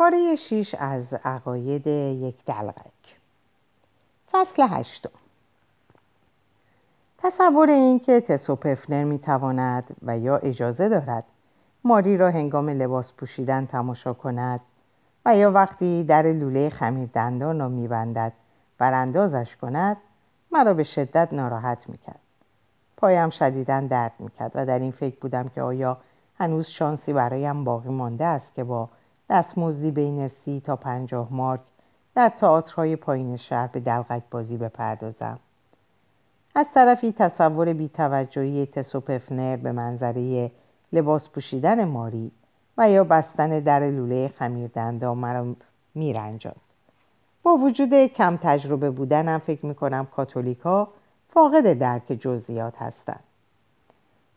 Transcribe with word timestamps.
پاره 0.00 0.36
شیش 0.36 0.74
از 0.74 1.14
عقاید 1.14 1.86
یک 1.86 2.44
دلغک. 2.44 3.18
فصل 4.32 4.66
هشتم. 4.70 5.10
تصور 7.18 7.68
اینکه 7.68 8.20
تسوپفنر 8.20 9.04
می‌تواند 9.04 9.96
و 10.02 10.18
یا 10.18 10.36
اجازه 10.36 10.88
دارد 10.88 11.24
ماری 11.84 12.16
را 12.16 12.30
هنگام 12.30 12.68
لباس 12.68 13.12
پوشیدن 13.12 13.66
تماشا 13.66 14.12
کند 14.12 14.60
و 15.26 15.36
یا 15.36 15.50
وقتی 15.52 16.04
در 16.04 16.22
لوله 16.22 16.70
خمیر 16.70 17.08
دندان 17.12 17.60
را 17.60 17.68
میبندد 17.68 18.32
براندازش 18.78 19.56
کند 19.56 19.96
مرا 20.52 20.74
به 20.74 20.82
شدت 20.82 21.28
ناراحت 21.32 21.88
می‌کرد. 21.88 22.20
پایم 22.96 23.30
شدیدا 23.30 23.80
درد 23.80 24.12
می‌کرد 24.18 24.52
و 24.54 24.66
در 24.66 24.78
این 24.78 24.92
فکر 24.92 25.16
بودم 25.20 25.48
که 25.48 25.62
آیا 25.62 25.96
هنوز 26.38 26.66
شانسی 26.66 27.12
برایم 27.12 27.64
باقی 27.64 27.88
مانده 27.88 28.24
است 28.24 28.54
که 28.54 28.64
با 28.64 28.88
دستمزدی 29.30 29.90
بین 29.90 30.28
سی 30.28 30.62
تا 30.66 30.76
پنجاه 30.76 31.28
مارک 31.30 31.60
در 32.14 32.28
تئاترهای 32.28 32.96
پایین 32.96 33.36
شهر 33.36 33.66
به 33.66 33.80
دلغک 33.80 34.22
بازی 34.30 34.56
بپردازم. 34.56 35.38
از 36.54 36.66
طرفی 36.74 37.12
تصور 37.12 37.72
بیتوجهی 37.72 38.66
تسوپفنر 38.66 39.56
به 39.56 39.72
منظره 39.72 40.50
لباس 40.92 41.28
پوشیدن 41.28 41.84
ماری 41.84 42.30
و 42.78 42.90
یا 42.90 43.04
بستن 43.04 43.60
در 43.60 43.90
لوله 43.90 44.28
خمیر 44.28 44.90
مرا 45.02 45.54
میرنجاد 45.94 46.56
با 47.42 47.56
وجود 47.56 48.06
کم 48.06 48.38
تجربه 48.42 48.90
بودنم 48.90 49.38
فکر 49.38 49.66
می‌کنم 49.66 50.06
کاتولیکا 50.16 50.88
فاقد 51.28 51.72
درک 51.72 52.12
جزئیات 52.12 52.82
هستند. 52.82 53.24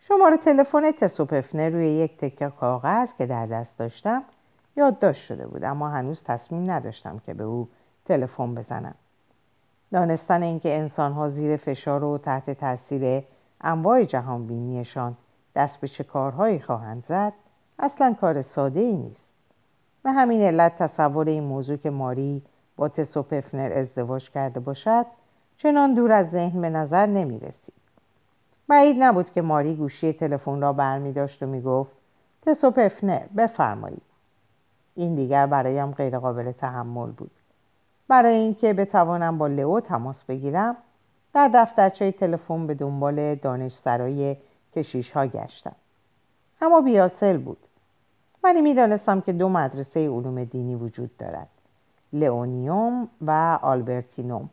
شماره 0.07 0.37
تلفن 0.37 0.91
تسوپفنر 0.91 1.69
روی 1.69 1.87
یک 1.87 2.17
تکه 2.17 2.51
کاغذ 2.59 3.13
که 3.17 3.25
در 3.25 3.45
دست 3.45 3.77
داشتم 3.77 4.23
یادداشت 4.75 5.25
شده 5.25 5.47
بود 5.47 5.63
اما 5.63 5.89
هنوز 5.89 6.23
تصمیم 6.23 6.71
نداشتم 6.71 7.21
که 7.25 7.33
به 7.33 7.43
او 7.43 7.67
تلفن 8.05 8.55
بزنم. 8.55 8.95
دانستن 9.91 10.43
اینکه 10.43 10.77
انسانها 10.77 11.29
زیر 11.29 11.57
فشار 11.57 12.03
و 12.03 12.17
تحت 12.17 12.49
تاثیر 12.49 13.23
انواع 13.61 14.03
جهان 14.03 14.47
بینیشان 14.47 15.17
دست 15.55 15.81
به 15.81 15.87
چه 15.87 16.03
کارهایی 16.03 16.59
خواهند 16.59 17.05
زد 17.05 17.33
اصلا 17.79 18.15
کار 18.21 18.41
ساده 18.41 18.79
ای 18.79 18.93
نیست. 18.93 19.33
به 20.03 20.11
همین 20.11 20.41
علت 20.41 20.77
تصور 20.77 21.27
این 21.27 21.43
موضوع 21.43 21.77
که 21.77 21.89
ماری 21.89 22.41
با 22.75 22.89
تسوپفنر 22.89 23.73
ازدواج 23.73 24.29
کرده 24.29 24.59
باشد 24.59 25.05
چنان 25.57 25.93
دور 25.93 26.11
از 26.11 26.31
ذهن 26.31 26.61
به 26.61 26.69
نظر 26.69 27.05
نمی 27.05 27.39
رسید 27.39 27.73
بعید 28.67 29.03
نبود 29.03 29.31
که 29.31 29.41
ماری 29.41 29.75
گوشی 29.75 30.13
تلفن 30.13 30.61
را 30.61 30.73
برمی 30.73 31.13
داشت 31.13 31.43
و 31.43 31.45
می 31.45 31.61
گفت 31.61 31.91
تسوپفنر 32.41 33.23
بفرمایید. 33.37 34.12
این 34.95 35.15
دیگر 35.15 35.45
برایم 35.45 35.91
غیرقابل 35.91 36.51
تحمل 36.51 37.11
بود. 37.11 37.31
برای 38.07 38.35
اینکه 38.35 38.73
بتوانم 38.73 39.37
با 39.37 39.47
لئو 39.47 39.79
تماس 39.79 40.23
بگیرم 40.23 40.75
در 41.33 41.51
دفترچه 41.53 42.11
تلفن 42.11 42.67
به 42.67 42.73
دنبال 42.73 43.35
دانشسرای 43.35 44.37
کشیش 44.75 45.11
ها 45.11 45.27
گشتم. 45.27 45.75
اما 46.61 46.81
بیاسل 46.81 47.37
بود. 47.37 47.57
ولی 48.43 48.61
می‌دانستم 48.61 49.21
که 49.21 49.33
دو 49.33 49.49
مدرسه 49.49 50.09
علوم 50.09 50.43
دینی 50.43 50.75
وجود 50.75 51.17
دارد. 51.17 51.47
لئونیوم 52.13 53.07
و 53.21 53.59
آلبرتینوم. 53.61 54.49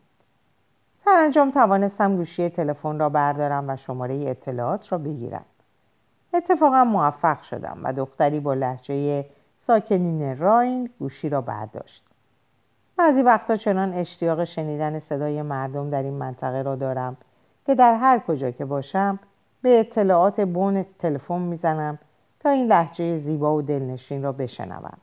سرانجام 1.05 1.51
توانستم 1.51 2.17
گوشی 2.17 2.49
تلفن 2.49 2.99
را 2.99 3.09
بردارم 3.09 3.65
و 3.69 3.77
شماره 3.77 4.29
اطلاعات 4.29 4.93
را 4.93 4.99
بگیرم. 4.99 5.45
اتفاقا 6.35 6.85
موفق 6.85 7.43
شدم 7.43 7.79
و 7.83 7.93
دختری 7.93 8.41
با 8.41 8.55
لحجه 8.55 9.25
ساکنین 9.71 10.39
راین 10.39 10.91
گوشی 10.99 11.29
را 11.29 11.41
برداشت. 11.41 12.05
بعضی 12.97 13.23
وقتا 13.23 13.57
چنان 13.57 13.95
اشتیاق 13.95 14.45
شنیدن 14.45 14.99
صدای 14.99 15.43
مردم 15.43 15.91
در 15.91 16.03
این 16.03 16.15
منطقه 16.15 16.63
را 16.63 16.77
دارم 16.77 17.17
که 17.67 17.75
در 17.75 17.95
هر 17.95 18.19
کجا 18.19 18.51
که 18.51 18.65
باشم 18.65 19.19
به 19.63 19.81
اطلاعات 19.81 20.41
بون 20.41 20.87
تلفن 20.99 21.39
می‌زنم 21.39 21.99
تا 22.41 22.51
این 22.51 22.67
لحجه 22.67 23.17
زیبا 23.17 23.57
و 23.57 23.63
دلنشین 23.63 24.23
را 24.23 24.33
بشنوم. 24.33 24.99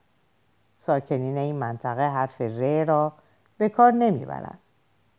ساکنین 0.79 1.37
این 1.37 1.55
منطقه 1.55 2.09
حرف 2.09 2.41
ر 2.41 2.85
را 2.85 3.11
به 3.57 3.69
کار 3.69 3.91
نمی‌برند. 3.91 4.59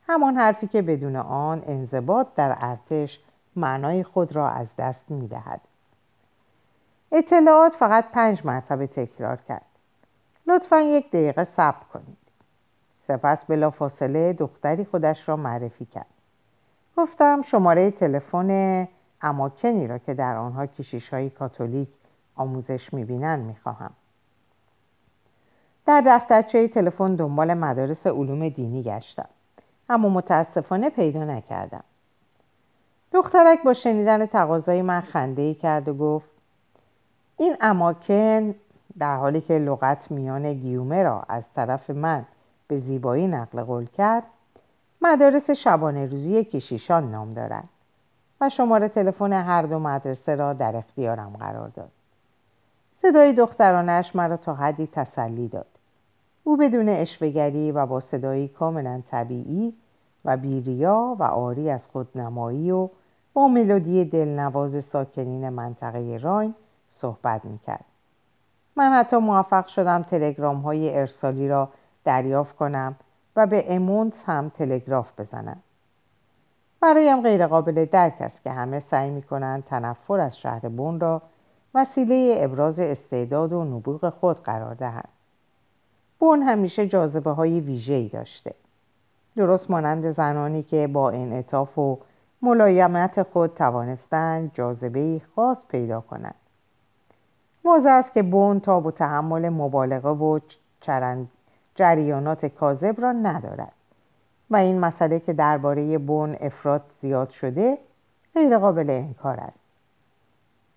همان 0.09 0.37
حرفی 0.37 0.67
که 0.67 0.83
بدون 0.83 1.17
آن 1.17 1.63
انضباط 1.67 2.27
در 2.37 2.57
ارتش 2.61 3.21
معنای 3.57 4.03
خود 4.03 4.37
را 4.37 4.49
از 4.49 4.67
دست 4.79 5.11
می‌دهد. 5.11 5.61
اطلاعات 7.13 7.73
فقط 7.75 8.11
پنج 8.13 8.47
مرتبه 8.47 8.87
تکرار 8.87 9.39
کرد. 9.49 9.67
لطفا 10.47 10.81
یک 10.81 11.11
دقیقه 11.11 11.45
صبر 11.45 11.85
کنید. 11.93 12.19
سپس 13.09 13.45
بلافاصله 13.45 14.33
دختری 14.33 14.85
خودش 14.85 15.29
را 15.29 15.37
معرفی 15.37 15.85
کرد. 15.85 16.07
گفتم 16.97 17.43
شماره 17.43 17.91
تلفن 17.91 18.89
اماکنی 19.23 19.87
را 19.87 19.99
که 19.99 20.15
در 20.15 20.37
آنها 20.37 20.67
کشیش 20.67 21.09
های 21.09 21.31
کاتولیک 21.31 21.89
آموزش 22.37 22.95
می‌بینند 22.95 23.45
می‌خواهم. 23.47 23.91
در 25.87 26.03
دفترچه 26.07 26.69
تلفن 26.69 27.15
دنبال 27.15 27.55
مدارس 27.55 28.07
علوم 28.07 28.49
دینی 28.49 28.83
گشتم 28.83 29.29
اما 29.89 30.09
متاسفانه 30.09 30.91
پیدا 30.91 31.25
نکردم. 31.25 31.85
دخترک 33.13 33.63
با 33.63 33.73
شنیدن 33.73 34.27
تقاضای 34.27 34.83
من 34.83 35.01
خنده 35.01 35.43
ای 35.43 35.55
کرد 35.55 35.89
و 35.89 35.95
گفت 35.95 36.31
این 37.39 37.57
اماکن 37.61 38.55
در 38.99 39.17
حالی 39.17 39.41
که 39.41 39.59
لغت 39.59 40.11
میان 40.11 40.55
گیومه 40.55 41.03
را 41.03 41.23
از 41.29 41.43
طرف 41.55 41.91
من 41.91 42.27
به 42.69 42.79
زیبایی 42.79 43.27
نقل 43.27 43.63
قول 43.63 43.87
کرد 43.87 44.23
مدارس 45.03 45.51
شبانه 45.51 46.07
روزی 46.07 46.45
کشیشان 46.45 47.11
نام 47.11 47.35
دارد 47.35 47.69
و 48.41 48.49
شماره 48.49 48.89
تلفن 48.89 49.33
هر 49.33 49.63
دو 49.63 49.79
مدرسه 49.79 50.35
را 50.35 50.53
در 50.53 50.77
اختیارم 50.77 51.37
قرار 51.41 51.69
داد. 51.69 51.91
صدای 53.03 53.33
دخترانش 53.33 54.17
مرا 54.17 54.37
تا 54.37 54.55
حدی 54.55 54.89
تسلی 54.93 55.49
داد. 55.49 55.67
او 56.45 56.57
بدون 56.57 56.89
اشوگری 56.89 57.73
و 57.73 57.87
با 57.87 58.01
صدایی 58.01 58.49
کاملا 58.49 59.03
طبیعی 59.11 59.75
و 60.25 60.37
بیریا 60.37 61.17
و 61.19 61.23
آری 61.23 61.71
از 61.71 61.87
خودنمایی 61.87 62.71
و 62.71 62.89
با 63.33 63.49
ملودی 63.49 64.05
دلنواز 64.05 64.85
ساکنین 64.85 65.49
منطقه 65.49 66.17
راین 66.23 66.55
صحبت 66.89 67.45
می‌کرد. 67.45 67.85
من 68.77 68.93
حتی 68.93 69.17
موفق 69.17 69.67
شدم 69.67 70.03
تلگرام 70.03 70.57
های 70.57 70.99
ارسالی 70.99 71.49
را 71.49 71.69
دریافت 72.05 72.57
کنم 72.57 72.97
و 73.37 73.47
به 73.47 73.75
امونت 73.75 74.25
هم 74.27 74.49
تلگراف 74.49 75.21
بزنم. 75.21 75.57
برایم 76.81 77.23
غیرقابل 77.23 77.85
درک 77.85 78.15
است 78.21 78.43
که 78.43 78.51
همه 78.51 78.81
سعی 78.81 79.11
می 79.11 79.23
کنند 79.23 79.65
تنفر 79.65 80.21
از 80.21 80.39
شهر 80.39 80.69
بون 80.69 81.01
را 81.01 81.23
وسیله 81.75 82.35
ابراز 82.39 82.81
استعداد 82.81 83.53
و 83.53 83.65
نبوغ 83.65 84.11
خود 84.11 84.43
قرار 84.43 84.75
دهند. 84.75 85.09
بون 86.19 86.43
همیشه 86.43 86.87
جاذبه 86.87 87.31
های 87.31 87.61
ویژه‌ای 87.61 88.09
داشته. 88.09 88.55
درست 89.37 89.71
مانند 89.71 90.11
زنانی 90.11 90.63
که 90.63 90.87
با 90.87 91.11
انعطاف 91.11 91.79
و 91.79 91.99
ملایمت 92.43 93.23
خود 93.23 93.55
توانستند 93.55 94.51
جاذبه 94.55 95.21
خاص 95.37 95.67
پیدا 95.67 96.01
کنند. 96.01 96.35
واضح 97.69 97.91
است 97.91 98.13
که 98.13 98.23
بون 98.23 98.61
تا 98.61 98.81
و 98.81 98.91
تحمل 98.91 99.49
مبالغه 99.49 100.09
و 100.09 100.39
چرند 100.81 101.29
جریانات 101.75 102.47
کاذب 102.47 103.01
را 103.01 103.13
ندارد. 103.13 103.73
و 104.51 104.57
این 104.57 104.79
مسئله 104.81 105.21
که 105.21 105.33
درباره 105.33 105.99
بون 105.99 106.37
افراد 106.41 106.83
زیاد 107.01 107.31
شده 107.31 107.79
غیر 108.35 108.59
قابل 108.59 108.91
انکار 108.91 109.41
است. 109.41 109.59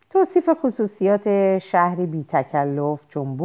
توصیف 0.10 0.50
خصوصیات 0.64 1.58
شهری 1.58 2.06
بی 2.06 2.26
تکلف 2.30 3.08
چون 3.08 3.38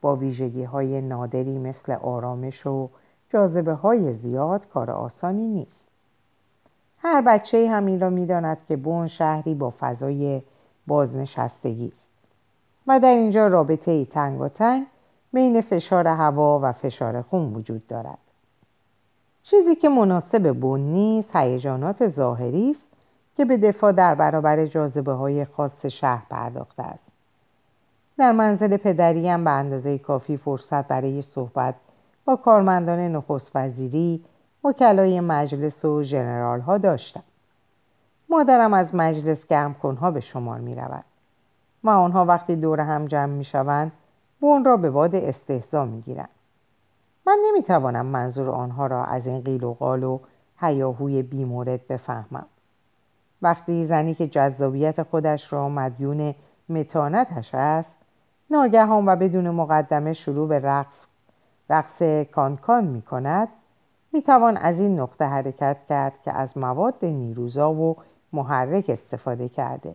با 0.00 0.16
ویژگی 0.16 0.64
های 0.64 1.00
نادری 1.00 1.58
مثل 1.58 1.92
آرامش 1.92 2.66
و 2.66 2.88
جاذبه 3.30 3.72
های 3.72 4.14
زیاد 4.14 4.68
کار 4.68 4.90
آسانی 4.90 5.48
نیست. 5.48 5.88
هر 6.98 7.20
بچه 7.20 7.70
همین 7.70 8.00
را 8.00 8.10
می‌داند 8.10 8.58
که 8.68 8.76
بون 8.76 9.06
شهری 9.06 9.54
با 9.54 9.72
فضای 9.80 10.42
بازنشستگی 10.86 11.86
است. 11.86 12.07
و 12.88 13.00
در 13.00 13.14
اینجا 13.14 13.46
رابطه 13.46 13.90
ای 13.90 14.04
تنگ 14.04 14.40
و 14.40 14.48
تنگ 14.48 14.86
بین 15.32 15.60
فشار 15.60 16.08
هوا 16.08 16.60
و 16.62 16.72
فشار 16.72 17.22
خون 17.22 17.54
وجود 17.54 17.86
دارد. 17.86 18.18
چیزی 19.42 19.74
که 19.74 19.88
مناسب 19.88 20.52
بون 20.52 20.80
نیست 20.80 21.36
هیجانات 21.36 22.08
ظاهری 22.08 22.70
است 22.70 22.86
که 23.36 23.44
به 23.44 23.56
دفاع 23.56 23.92
در 23.92 24.14
برابر 24.14 24.66
جاذبه 24.66 25.12
های 25.12 25.44
خاص 25.44 25.86
شهر 25.86 26.22
پرداخته 26.30 26.82
است. 26.82 27.08
در 28.18 28.32
منزل 28.32 28.76
پدریم 28.76 29.44
به 29.44 29.50
اندازه 29.50 29.98
کافی 29.98 30.36
فرصت 30.36 30.88
برای 30.88 31.22
صحبت 31.22 31.74
با 32.24 32.36
کارمندان 32.36 32.98
نخست 32.98 33.50
وزیری 33.54 34.24
وکلای 34.64 35.20
مجلس 35.20 35.84
و 35.84 36.02
جنرال 36.02 36.60
ها 36.60 36.78
داشتم. 36.78 37.22
مادرم 38.28 38.74
از 38.74 38.94
مجلس 38.94 39.46
گرم 39.46 39.74
کنها 39.74 40.10
به 40.10 40.20
شمار 40.20 40.58
می 40.58 40.74
رود 40.74 41.04
و 41.84 41.90
آنها 41.90 42.24
وقتی 42.24 42.56
دور 42.56 42.80
هم 42.80 43.06
جمع 43.06 43.32
می 43.32 43.44
شوند 43.44 43.92
بون 44.40 44.64
را 44.64 44.76
به 44.76 44.90
باد 44.90 45.14
استهزا 45.14 45.84
می‌گیرند. 45.84 46.28
من 47.26 47.38
نمی‌توانم 47.48 48.06
منظور 48.06 48.50
آنها 48.50 48.86
را 48.86 49.04
از 49.04 49.26
این 49.26 49.40
قیل 49.40 49.64
و 49.64 49.74
قال 49.74 50.04
و 50.04 50.18
هیاهوی 50.60 51.22
بیمورد 51.22 51.86
بفهمم. 51.86 52.46
وقتی 53.42 53.86
زنی 53.86 54.14
که 54.14 54.26
جذابیت 54.26 55.02
خودش 55.02 55.52
را 55.52 55.68
مدیون 55.68 56.34
متانتش 56.68 57.54
است 57.54 57.96
ناگهان 58.50 59.08
و 59.08 59.16
بدون 59.16 59.50
مقدمه 59.50 60.12
شروع 60.12 60.48
به 60.48 60.58
رقص 60.58 61.06
رقص 61.70 62.02
کانکان 62.32 62.84
می 62.84 63.02
کند 63.02 63.48
می 64.12 64.22
توان 64.22 64.56
از 64.56 64.80
این 64.80 65.00
نقطه 65.00 65.24
حرکت 65.24 65.76
کرد 65.88 66.12
که 66.24 66.32
از 66.32 66.58
مواد 66.58 67.04
نیروزا 67.04 67.72
و 67.72 67.96
محرک 68.32 68.84
استفاده 68.88 69.48
کرده. 69.48 69.94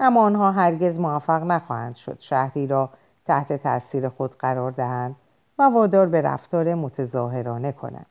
اما 0.00 0.22
آنها 0.22 0.52
هرگز 0.52 0.98
موفق 0.98 1.42
نخواهند 1.42 1.94
شد. 1.94 2.16
شهری 2.20 2.66
را 2.66 2.90
تحت 3.26 3.52
تاثیر 3.52 4.08
خود 4.08 4.36
قرار 4.38 4.70
دهند 4.70 5.16
و 5.58 5.62
وادار 5.62 6.06
به 6.06 6.22
رفتار 6.22 6.74
متظاهرانه 6.74 7.72
کنند. 7.72 8.06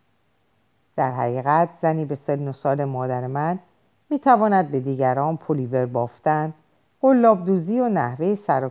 در 0.96 1.12
حقیقت 1.12 1.70
زنی 1.82 2.06
به 2.06 2.16
سن 2.16 2.48
و 2.48 2.54
سال 2.54 2.86
مادر 2.86 3.28
من 3.28 3.60
می 4.10 4.20
تواند 4.20 4.72
به 4.72 4.80
دیگران 4.80 5.38
پلیور 5.38 5.86
بافتن 5.86 6.54
قلاب 7.02 7.46
دوزی 7.46 7.80
و 7.80 7.90
نحوه 7.90 8.36
سر... 8.36 8.70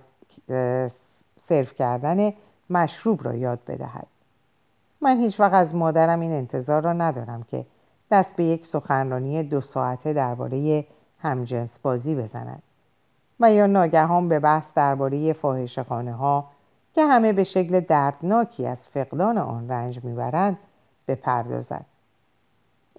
سرو 1.37 1.65
کردن 1.65 2.33
مشروب 2.71 3.25
را 3.25 3.35
یاد 3.35 3.59
بدهد. 3.69 4.07
من 5.01 5.21
هیچ 5.21 5.41
وقت 5.41 5.53
از 5.53 5.75
مادرم 5.75 6.21
این 6.21 6.33
انتظار 6.33 6.83
را 6.83 6.93
ندارم 6.93 7.43
که 7.43 7.67
دست 8.11 8.37
به 8.37 8.45
یک 8.45 8.67
سخنرانی 8.67 9.43
دو 9.43 9.61
ساعته 9.61 10.13
درباره 10.13 10.85
همجنس 11.23 11.79
بازی 11.79 12.15
بزند. 12.15 12.63
و 13.41 13.53
یا 13.53 13.67
ناگهان 13.67 14.29
به 14.29 14.41
بحث 14.41 14.75
درباره 14.75 15.33
فاحشهخانه 15.33 16.13
ها 16.13 16.45
که 16.95 17.05
همه 17.05 17.33
به 17.33 17.45
شکل 17.45 17.81
دردناکی 17.81 18.67
از 18.67 18.89
فقدان 18.89 19.39
آن 19.39 19.69
رنج 19.69 20.05
می‌برند 20.05 20.59
بپردازد. 21.09 21.85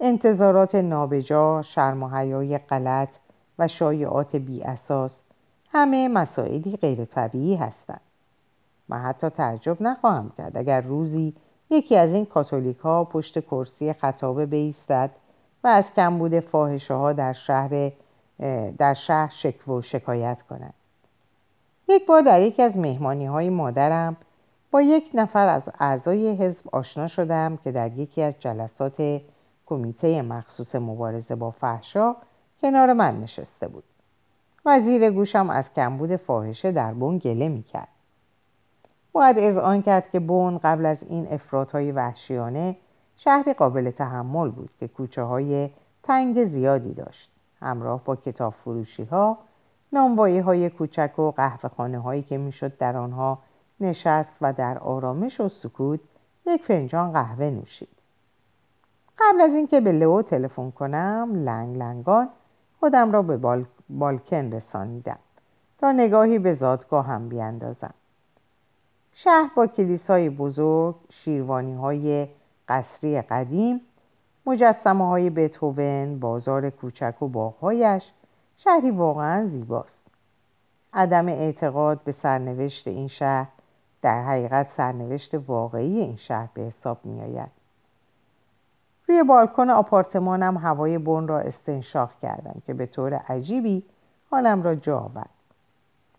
انتظارات 0.00 0.74
نابجا 0.74 1.62
شرم 1.62 2.02
و 2.02 2.08
حیای 2.08 2.58
غلط 2.58 3.08
و 3.58 3.68
شایعات 3.68 4.36
بی 4.36 4.62
اساس 4.62 5.20
همه 5.72 6.08
مسائلی 6.08 6.76
غیر 6.76 7.04
طبیعی 7.04 7.56
هستند. 7.56 8.00
من 8.88 8.98
حتی 8.98 9.28
تعجب 9.28 9.82
نخواهم 9.82 10.32
کرد 10.38 10.56
اگر 10.56 10.80
روزی 10.80 11.34
یکی 11.70 11.96
از 11.96 12.12
این 12.12 12.26
کاتولیک 12.26 12.78
ها 12.78 13.04
پشت 13.04 13.40
کرسی 13.40 13.92
خطابه 13.92 14.46
بیستد 14.46 15.10
و 15.64 15.68
از 15.68 15.94
کمبود 15.94 16.40
فاحشه 16.40 16.94
ها 16.94 17.12
در 17.12 17.32
شهر 17.32 17.92
در 18.78 18.94
شهر 18.94 19.32
شکو 19.34 19.78
و 19.78 19.82
شکایت 19.82 20.42
کند 20.42 20.74
یک 21.88 22.06
بار 22.06 22.22
در 22.22 22.40
یکی 22.40 22.62
از 22.62 22.76
مهمانی 22.76 23.26
های 23.26 23.50
مادرم 23.50 24.16
با 24.70 24.82
یک 24.82 25.10
نفر 25.14 25.48
از 25.48 25.68
اعضای 25.80 26.36
حزب 26.36 26.66
آشنا 26.72 27.08
شدم 27.08 27.56
که 27.56 27.72
در 27.72 27.92
یکی 27.92 28.22
از 28.22 28.34
جلسات 28.40 29.20
کمیته 29.66 30.22
مخصوص 30.22 30.74
مبارزه 30.74 31.34
با 31.34 31.50
فحشا 31.50 32.16
کنار 32.62 32.92
من 32.92 33.20
نشسته 33.20 33.68
بود. 33.68 33.84
وزیر 34.64 35.10
گوشم 35.10 35.50
از 35.50 35.72
کمبود 35.72 36.16
فاحشه 36.16 36.72
در 36.72 36.94
بون 36.94 37.18
گله 37.18 37.48
می‌کرد. 37.48 37.88
باید 39.12 39.58
آن 39.58 39.82
کرد 39.82 40.10
که 40.10 40.20
بون 40.20 40.58
قبل 40.58 40.86
از 40.86 41.02
این 41.02 41.28
افرادهای 41.30 41.92
وحشیانه 41.92 42.76
شهری 43.16 43.52
قابل 43.52 43.90
تحمل 43.90 44.50
بود 44.50 44.70
که 44.80 44.88
کوچه 44.88 45.22
های 45.22 45.70
تنگ 46.02 46.44
زیادی 46.44 46.94
داشت. 46.94 47.30
همراه 47.60 48.04
با 48.04 48.16
کتاب 48.16 48.54
فروشی 48.64 49.04
ها 49.04 49.38
نانوایی 49.92 50.38
های 50.38 50.70
کوچک 50.70 51.18
و 51.18 51.30
قهوه 51.30 51.68
خانه 51.68 51.98
هایی 51.98 52.22
که 52.22 52.38
می‌شد 52.38 52.78
در 52.78 52.96
آنها 52.96 53.38
نشست 53.80 54.36
و 54.40 54.52
در 54.52 54.78
آرامش 54.78 55.40
و 55.40 55.48
سکوت 55.48 56.00
یک 56.46 56.62
فنجان 56.62 57.12
قهوه 57.12 57.50
نوشید. 57.50 57.88
قبل 59.18 59.40
از 59.40 59.54
اینکه 59.54 59.80
به 59.80 59.92
لئو 59.92 60.22
تلفن 60.22 60.70
کنم 60.70 61.30
لنگ 61.34 61.76
لنگان 61.76 62.28
خودم 62.80 63.12
را 63.12 63.22
به 63.22 63.36
بال... 63.36 63.64
بالکن 63.88 64.52
رسانیدم 64.52 65.18
تا 65.78 65.92
نگاهی 65.92 66.38
به 66.38 66.54
زادگاه 66.54 67.06
هم 67.06 67.28
بیاندازم. 67.28 67.94
شهر 69.12 69.50
با 69.56 69.66
کلیسای 69.66 70.30
بزرگ 70.30 70.94
شیروانی 71.10 71.74
های 71.74 72.28
قصری 72.68 73.22
قدیم 73.22 73.80
مجسمه 74.46 75.06
های 75.06 75.30
بتوون 75.30 76.20
بازار 76.20 76.70
کوچک 76.70 77.22
و 77.22 77.28
باغهایش 77.28 78.12
شهری 78.56 78.90
واقعا 78.90 79.46
زیباست 79.46 80.06
عدم 80.92 81.28
اعتقاد 81.28 82.00
به 82.04 82.12
سرنوشت 82.12 82.88
این 82.88 83.08
شهر 83.08 83.48
در 84.02 84.22
حقیقت 84.22 84.68
سرنوشت 84.68 85.34
واقعی 85.34 85.98
این 85.98 86.16
شهر 86.16 86.48
به 86.54 86.62
حساب 86.62 86.98
می 87.04 87.20
آید. 87.20 87.50
روی 89.08 89.22
بالکن 89.22 89.70
آپارتمانم 89.70 90.56
هوای 90.56 90.98
بن 90.98 91.26
را 91.26 91.38
استنشاق 91.38 92.10
کردم 92.22 92.62
که 92.66 92.74
به 92.74 92.86
طور 92.86 93.14
عجیبی 93.14 93.82
حالم 94.30 94.62
را 94.62 94.74
جا 94.74 94.98
آورد 94.98 95.30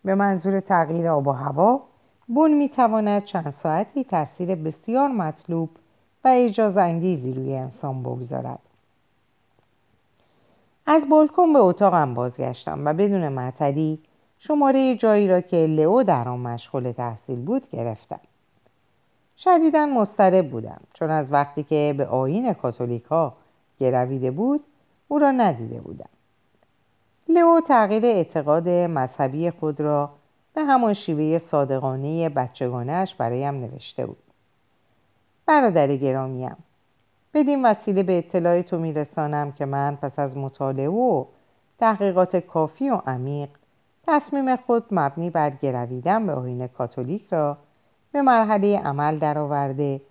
به 0.05 0.15
منظور 0.15 0.59
تغییر 0.59 1.07
آب 1.07 1.27
و 1.27 1.31
هوا 1.31 1.81
بون 2.27 2.53
می 2.53 2.69
تواند 2.69 3.23
چند 3.23 3.49
ساعتی 3.49 4.03
تاثیر 4.03 4.55
بسیار 4.55 5.07
مطلوب 5.07 5.69
و 6.27 6.29
اجاز 6.33 6.77
انگیزی 6.77 7.33
روی 7.33 7.55
انسان 7.55 8.03
بگذارد. 8.03 8.59
از 10.85 11.09
بالکن 11.09 11.53
به 11.53 11.59
اتاقم 11.59 12.13
بازگشتم 12.13 12.85
و 12.85 12.93
بدون 12.93 13.27
معطلی 13.29 13.99
شماره 14.39 14.95
جایی 14.95 15.27
را 15.27 15.41
که 15.41 15.57
لئو 15.57 16.03
در 16.03 16.29
آن 16.29 16.39
مشغول 16.39 16.91
تحصیل 16.91 17.41
بود 17.41 17.69
گرفتم. 17.71 18.19
شدیدا 19.37 19.85
مضطرب 19.85 20.49
بودم 20.49 20.81
چون 20.93 21.09
از 21.09 21.31
وقتی 21.31 21.63
که 21.63 21.95
به 21.97 22.05
آین 22.05 22.53
کاتولیک 22.53 23.03
ها 23.03 23.33
گرویده 23.79 24.31
بود 24.31 24.63
او 25.07 25.19
را 25.19 25.31
ندیده 25.31 25.81
بودم. 25.81 26.09
لئو 27.29 27.61
تغییر 27.67 28.05
اعتقاد 28.05 28.69
مذهبی 28.69 29.51
خود 29.51 29.81
را 29.81 30.09
به 30.53 30.61
همان 30.61 30.93
شیوه 30.93 31.37
صادقانه 31.37 32.29
بچگانهاش 32.29 33.15
برایم 33.15 33.55
نوشته 33.55 34.05
بود. 34.05 34.26
برادر 35.47 35.95
گرامیم 35.95 36.55
بدین 37.33 37.65
وسیله 37.65 38.03
به 38.03 38.17
اطلاع 38.17 38.61
تو 38.61 38.79
میرسانم 38.79 39.51
که 39.51 39.65
من 39.65 39.95
پس 39.95 40.19
از 40.19 40.37
مطالعه 40.37 40.89
و 40.89 41.25
تحقیقات 41.79 42.35
کافی 42.35 42.89
و 42.89 43.01
عمیق 43.07 43.49
تصمیم 44.07 44.55
خود 44.55 44.83
مبنی 44.91 45.29
بر 45.29 45.49
گرویدن 45.49 46.27
به 46.27 46.33
آین 46.33 46.67
کاتولیک 46.67 47.27
را 47.29 47.57
به 48.11 48.21
مرحله 48.21 48.79
عمل 48.79 49.19
درآورده 49.19 50.01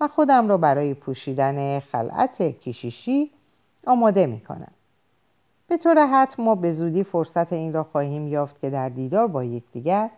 و 0.00 0.08
خودم 0.08 0.48
را 0.48 0.56
برای 0.56 0.94
پوشیدن 0.94 1.80
خلعت 1.80 2.42
کشیشی 2.42 3.30
آماده 3.86 4.26
می 4.26 4.40
کنم. 4.40 4.72
به 5.68 5.76
طور 5.76 6.06
حتم 6.06 6.42
ما 6.42 6.54
به 6.54 6.72
زودی 6.72 7.04
فرصت 7.04 7.52
این 7.52 7.72
را 7.72 7.84
خواهیم 7.84 8.28
یافت 8.28 8.60
که 8.60 8.70
در 8.70 8.88
دیدار 8.88 9.26
با 9.26 9.44
یکدیگر 9.44 10.10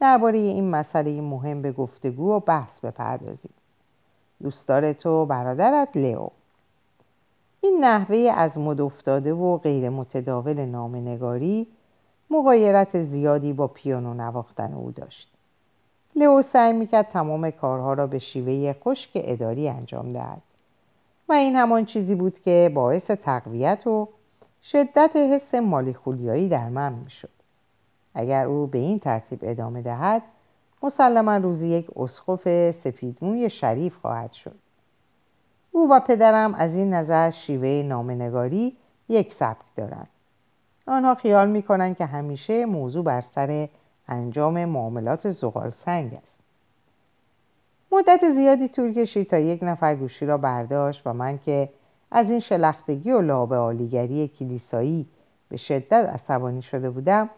درباره 0.00 0.38
این 0.38 0.70
مسئله 0.70 1.20
مهم 1.20 1.62
به 1.62 1.72
گفتگو 1.72 2.32
و 2.32 2.40
بحث 2.40 2.80
بپردازیم. 2.80 3.54
دوستدار 4.42 4.92
تو 4.92 5.26
برادرت 5.26 5.96
لئو. 5.96 6.28
این 7.60 7.84
نحوه 7.84 8.16
از 8.16 8.58
مد 8.58 8.80
افتاده 8.80 9.32
و 9.32 9.56
غیر 9.58 9.88
متداول 9.88 10.64
نامنگاری 10.64 11.66
مغایرت 12.30 13.02
زیادی 13.02 13.52
با 13.52 13.66
پیانو 13.66 14.14
نواختن 14.14 14.74
او 14.74 14.90
داشت. 14.90 15.32
لئو 16.16 16.42
سعی 16.42 16.72
می‌کرد 16.72 17.08
تمام 17.08 17.50
کارها 17.50 17.94
را 17.94 18.06
به 18.06 18.18
شیوه 18.18 18.72
خشک 18.72 19.10
اداری 19.14 19.68
انجام 19.68 20.12
دهد. 20.12 20.42
و 21.28 21.32
این 21.32 21.56
همان 21.56 21.84
چیزی 21.84 22.14
بود 22.14 22.40
که 22.40 22.72
باعث 22.74 23.10
تقویت 23.10 23.86
و 23.86 24.08
شدت 24.62 25.16
حس 25.16 25.54
مالی 25.54 25.94
خولیایی 25.94 26.48
در 26.48 26.68
من 26.68 26.92
می‌شد. 26.92 27.30
اگر 28.14 28.46
او 28.46 28.66
به 28.66 28.78
این 28.78 28.98
ترتیب 28.98 29.38
ادامه 29.42 29.82
دهد 29.82 30.22
مسلما 30.86 31.36
روزی 31.36 31.68
یک 31.68 31.86
اسقف 31.96 32.70
سپیدموی 32.70 33.50
شریف 33.50 33.96
خواهد 33.96 34.32
شد. 34.32 34.54
او 35.72 35.90
و 35.92 36.00
پدرم 36.00 36.54
از 36.54 36.74
این 36.74 36.94
نظر 36.94 37.30
شیوه 37.30 37.82
نامنگاری 37.88 38.76
یک 39.08 39.34
سبک 39.34 39.64
دارند. 39.76 40.08
آنها 40.86 41.14
خیال 41.14 41.48
می 41.48 41.62
کنند 41.62 41.96
که 41.96 42.06
همیشه 42.06 42.66
موضوع 42.66 43.04
بر 43.04 43.20
سر 43.20 43.68
انجام 44.08 44.64
معاملات 44.64 45.30
زغال 45.30 45.70
سنگ 45.70 46.14
است. 46.14 46.36
مدت 47.92 48.30
زیادی 48.34 48.68
طول 48.68 48.92
کشید 48.92 49.30
تا 49.30 49.38
یک 49.38 49.62
نفر 49.62 49.94
گوشی 49.94 50.26
را 50.26 50.38
برداشت 50.38 51.06
و 51.06 51.12
من 51.12 51.38
که 51.38 51.68
از 52.10 52.30
این 52.30 52.40
شلختگی 52.40 53.12
و 53.12 53.20
لابه 53.20 53.56
آلیگری 53.56 54.28
کلیسایی 54.28 55.06
به 55.48 55.56
شدت 55.56 55.92
عصبانی 55.92 56.62
شده 56.62 56.90
بودم 56.90 57.30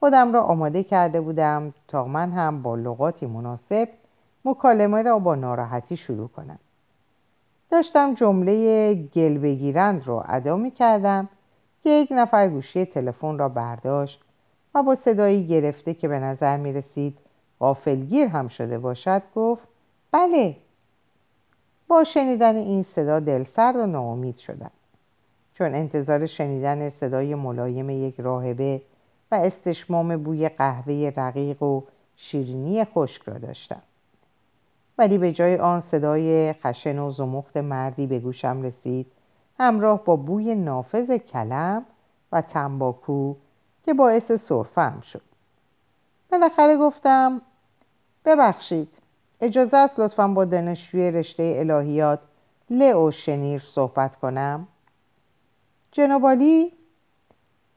خودم 0.00 0.32
را 0.32 0.42
آماده 0.42 0.82
کرده 0.82 1.20
بودم 1.20 1.74
تا 1.88 2.04
من 2.04 2.32
هم 2.32 2.62
با 2.62 2.76
لغاتی 2.76 3.26
مناسب 3.26 3.88
مکالمه 4.44 5.02
را 5.02 5.18
با 5.18 5.34
ناراحتی 5.34 5.96
شروع 5.96 6.28
کنم. 6.28 6.58
داشتم 7.70 8.14
جمله 8.14 8.94
گل 8.94 9.38
بگیرند 9.38 10.06
را 10.06 10.22
ادا 10.22 10.56
می 10.56 10.70
کردم 10.70 11.28
که 11.82 11.90
یک 11.90 12.08
نفر 12.12 12.48
گوشی 12.48 12.84
تلفن 12.84 13.38
را 13.38 13.48
برداشت 13.48 14.20
و 14.74 14.82
با 14.82 14.94
صدایی 14.94 15.46
گرفته 15.46 15.94
که 15.94 16.08
به 16.08 16.18
نظر 16.18 16.56
می 16.56 16.72
رسید 16.72 17.18
غافلگیر 17.60 18.28
هم 18.28 18.48
شده 18.48 18.78
باشد 18.78 19.22
گفت 19.34 19.68
بله. 20.12 20.56
با 21.88 22.04
شنیدن 22.04 22.56
این 22.56 22.82
صدا 22.82 23.20
دلسرد 23.20 23.76
و 23.76 23.86
ناامید 23.86 24.36
شدم. 24.36 24.70
چون 25.54 25.74
انتظار 25.74 26.26
شنیدن 26.26 26.90
صدای 26.90 27.34
ملایم 27.34 27.90
یک 27.90 28.20
راهبه 28.20 28.82
و 29.30 29.34
استشمام 29.34 30.16
بوی 30.16 30.48
قهوه 30.48 31.12
رقیق 31.16 31.62
و 31.62 31.82
شیرینی 32.16 32.84
خشک 32.84 33.22
را 33.22 33.38
داشتم. 33.38 33.82
ولی 34.98 35.18
به 35.18 35.32
جای 35.32 35.56
آن 35.56 35.80
صدای 35.80 36.52
خشن 36.52 36.98
و 36.98 37.10
زمخت 37.10 37.56
مردی 37.56 38.06
به 38.06 38.18
گوشم 38.18 38.62
رسید 38.62 39.06
همراه 39.58 40.04
با 40.04 40.16
بوی 40.16 40.54
نافذ 40.54 41.16
کلم 41.16 41.84
و 42.32 42.42
تنباکو 42.42 43.34
که 43.84 43.94
باعث 43.94 44.32
صرفم 44.32 45.00
شد. 45.00 45.22
بالاخره 46.30 46.76
گفتم 46.76 47.42
ببخشید 48.24 48.88
اجازه 49.40 49.76
است 49.76 50.00
لطفا 50.00 50.28
با 50.28 50.44
دانشجوی 50.44 51.10
رشته 51.10 51.56
الهیات 51.58 52.20
لئو 52.70 53.10
شنیر 53.10 53.60
صحبت 53.60 54.16
کنم. 54.16 54.68
جنابالی 55.92 56.72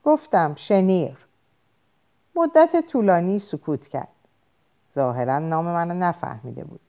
گفتم 0.03 0.55
شنیر. 0.55 1.17
مدت 2.35 2.87
طولانی 2.87 3.39
سکوت 3.39 3.87
کرد. 3.87 4.07
ظاهرا 4.93 5.39
نام 5.39 5.65
منو 5.65 5.93
نفهمیده 5.93 6.63
بود. 6.63 6.79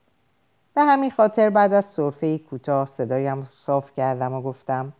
به 0.75 0.81
همین 0.81 1.11
خاطر 1.11 1.49
بعد 1.49 1.73
از 1.73 1.85
صرفه 1.85 2.37
کوتاه 2.37 2.85
صدایم 2.85 3.47
صاف 3.51 3.91
کردم 3.95 4.33
و 4.33 4.41
گفتم 4.41 4.93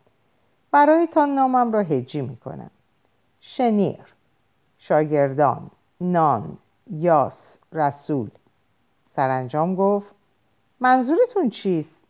برایتان 0.71 1.29
نامم 1.29 1.71
را 1.71 1.79
هجی 1.79 2.21
می‌کنم. 2.21 2.71
شنیر 3.39 4.13
شاگردان 4.77 5.71
نان 6.01 6.57
یاس 6.91 7.57
رسول. 7.71 8.29
سرانجام 9.15 9.75
گفت 9.75 10.13
منظورتون 10.79 11.49
چیست؟ 11.49 12.03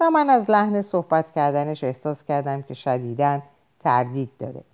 و 0.00 0.10
من 0.10 0.30
از 0.30 0.50
لحن 0.50 0.82
صحبت 0.82 1.32
کردنش 1.32 1.84
احساس 1.84 2.24
کردم 2.24 2.62
که 2.62 2.74
شدیدن 2.74 3.42
تردید 3.80 4.30
داره. 4.38 4.64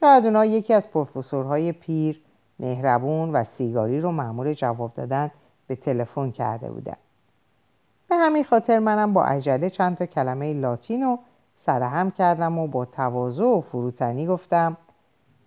شاید 0.00 0.24
اونا 0.24 0.44
یکی 0.44 0.74
از 0.74 0.90
پروفسورهای 0.90 1.72
پیر 1.72 2.22
مهربون 2.58 3.32
و 3.32 3.44
سیگاری 3.44 4.00
رو 4.00 4.10
معمول 4.12 4.54
جواب 4.54 4.94
دادن 4.94 5.30
به 5.66 5.76
تلفن 5.76 6.30
کرده 6.30 6.70
بودن. 6.70 6.96
به 8.08 8.16
همین 8.16 8.44
خاطر 8.44 8.78
منم 8.78 9.12
با 9.12 9.24
عجله 9.24 9.70
چند 9.70 9.96
تا 9.96 10.06
کلمه 10.06 10.54
لاتین 10.54 11.02
رو 11.02 11.18
سرهم 11.56 12.10
کردم 12.10 12.58
و 12.58 12.66
با 12.66 12.84
تواضع 12.84 13.44
و 13.44 13.60
فروتنی 13.60 14.26
گفتم 14.26 14.76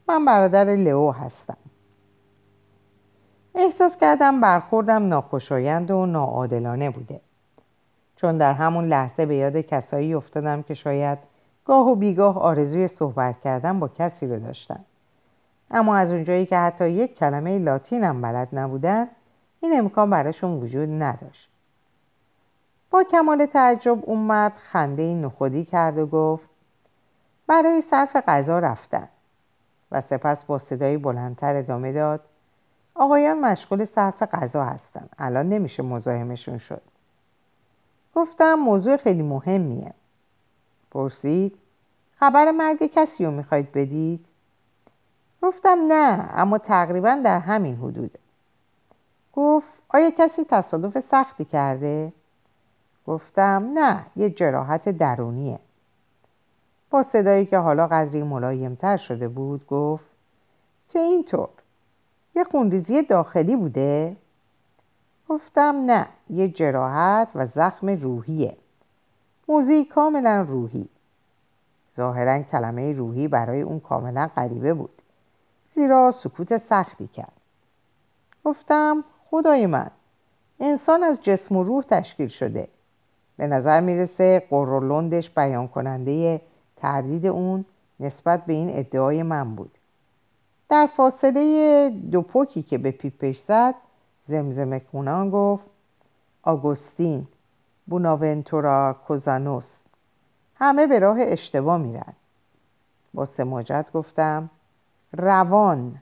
من 0.08 0.26
برادر 0.26 0.66
لئو 0.66 1.12
هستم. 1.12 1.58
احساس 3.56 3.98
کردم 3.98 4.42
برخوردم 4.42 5.08
ناخوشایند 5.08 5.92
و 5.92 6.06
ناعادلانه 6.06 6.90
بوده. 6.90 7.22
چون 8.16 8.38
در 8.38 8.54
همون 8.54 8.86
لحظه 8.86 9.26
به 9.26 9.36
یاد 9.36 9.58
کسایی 9.58 10.14
افتادم 10.14 10.62
که 10.62 10.74
شاید 10.74 11.29
گاه 11.70 11.88
و 11.88 11.96
بیگاه 11.96 12.40
آرزوی 12.40 12.88
صحبت 12.88 13.42
کردن 13.42 13.80
با 13.80 13.88
کسی 13.88 14.28
رو 14.28 14.40
داشتن. 14.40 14.80
اما 15.72 15.96
از 15.96 16.12
اونجایی 16.12 16.46
که 16.46 16.58
حتی 16.58 16.90
یک 16.90 17.16
کلمه 17.16 17.60
لاتینم 17.60 18.22
بلد 18.22 18.48
نبودن 18.54 19.08
این 19.62 19.80
امکان 19.80 20.10
براشون 20.10 20.52
وجود 20.52 20.90
نداشت. 20.90 21.50
با 22.92 23.04
کمال 23.04 23.46
تعجب 23.46 24.00
اون 24.02 24.20
مرد 24.20 24.54
خنده 24.58 25.14
نخودی 25.14 25.66
کرد 25.66 25.98
و 25.98 26.06
گفت 26.06 26.50
برای 27.48 27.82
صرف 27.82 28.16
غذا 28.28 28.60
رفتن. 28.60 29.08
و 29.92 30.02
سپس 30.02 30.46
با 30.46 30.58
صدایی 30.58 30.98
بلندتر 30.98 31.56
ادامه 31.56 31.92
داد 31.92 32.22
آقایان 32.96 33.40
مشغول 33.40 33.86
صرف 33.86 34.24
غذا 34.24 34.64
هستن 34.64 35.10
الان 35.20 35.50
نمیشه 35.50 35.84
مزاحمشون 35.84 36.58
شد. 36.58 36.82
گفتم 38.16 38.54
موضوع 38.54 38.98
خیلی 38.98 39.24
مهمیه. 39.24 39.94
پرسید 40.92 41.59
خبر 42.20 42.52
مرگ 42.52 42.86
کسی 42.86 43.26
رو 43.26 43.32
می‌خواید 43.32 43.72
بدید؟ 43.72 44.26
گفتم 45.42 45.78
نه 45.88 46.30
اما 46.34 46.58
تقریبا 46.58 47.22
در 47.24 47.40
همین 47.40 47.76
حدوده. 47.76 48.20
گفت 49.34 49.68
آیا 49.90 50.12
کسی 50.12 50.44
تصادف 50.44 51.00
سختی 51.00 51.46
کرده؟ 51.46 52.14
گفتم 53.08 53.72
نه 53.74 54.06
یه 54.16 54.30
جراحت 54.30 54.90
درونیه. 54.90 55.60
با 56.90 57.04
صدایی 57.04 57.46
که 57.46 57.58
حالا 57.58 57.88
قدری 57.88 58.24
ملایمتر 58.24 58.98
شده 58.98 59.28
بود 59.28 59.68
گفت 59.68 60.06
که 60.90 61.00
اینطور 61.00 61.50
یه 62.36 62.44
خونریزی 62.44 63.02
داخلی 63.02 63.56
بوده؟ 63.56 64.16
گفتم 65.30 65.76
نه 65.86 66.08
یه 66.30 66.48
جراحت 66.48 67.28
و 67.36 67.48
زخم 67.48 67.90
روحیه. 67.90 68.58
موضوعی 69.48 69.86
کاملا 69.86 70.42
روحی. 70.42 70.90
ظاهرا 72.00 72.40
کلمه 72.42 72.94
روحی 72.94 73.28
برای 73.28 73.62
اون 73.62 73.80
کاملا 73.80 74.30
غریبه 74.36 74.74
بود. 74.74 75.02
زیرا 75.76 76.12
سکوت 76.12 76.58
سختی 76.58 77.08
کرد. 77.08 77.42
گفتم 78.44 79.04
خدای 79.30 79.66
من 79.66 79.92
انسان 80.60 81.04
از 81.04 81.18
جسم 81.22 81.56
و 81.56 81.64
روح 81.64 81.84
تشکیل 81.84 82.28
شده. 82.28 82.68
به 83.38 83.48
نظر 83.48 83.80
می‌رسه 83.82 84.48
قرولندش 84.50 85.30
بیان 85.30 85.68
کننده 85.68 86.42
تردید 86.76 87.26
اون 87.26 87.66
نسبت 88.00 88.46
به 88.46 88.54
این 88.54 88.70
ادعای 88.74 89.24
من 89.24 89.56
بود. 89.56 89.72
در 90.70 90.88
فاصله 90.98 91.90
دو 92.12 92.22
پوکی 92.22 92.64
که 92.64 92.78
به 92.78 92.92
پیپش 92.92 93.38
زد 93.40 93.76
زمزمه 94.28 94.80
کنان 94.80 95.30
گفت 95.30 95.64
آگوستین 96.44 97.28
بوناونتورا 97.88 98.96
کوزانوس 99.08 99.89
همه 100.60 100.88
به 100.88 101.00
راه 101.00 101.18
اشتباه 101.20 101.78
میرن. 101.78 102.14
با 103.14 103.26
سماجت 103.26 103.86
گفتم 103.94 104.50
روان. 105.18 106.02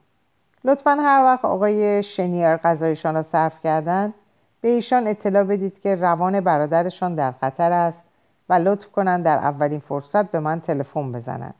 لطفا 0.64 0.92
هر 0.92 1.24
وقت 1.24 1.46
آقای 1.46 2.04
شنیر 2.04 2.58
غذایشان 2.58 3.16
را 3.16 3.24
صرف 3.24 3.62
کردن 3.64 4.14
به 4.62 4.70
ایشان 4.70 5.08
اطلاع 5.08 5.44
بدید 5.44 5.82
که 5.82 5.96
روان 5.96 6.40
برادرشان 6.40 7.16
در 7.16 7.32
خطر 7.32 7.72
است 7.72 8.04
و 8.50 8.54
لطف 8.54 8.92
کنند 8.92 9.26
در 9.26 9.38
اولین 9.38 9.80
فرصت 9.80 10.32
به 10.32 10.40
من 10.40 10.62
تلفن 10.62 11.12
بزنند. 11.12 11.56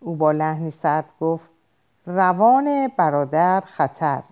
او 0.00 0.16
با 0.16 0.32
لحنی 0.32 0.70
سرد 0.70 1.04
گفت 1.20 1.48
روان 2.06 2.90
برادر 2.96 3.60
خطر. 3.60 4.22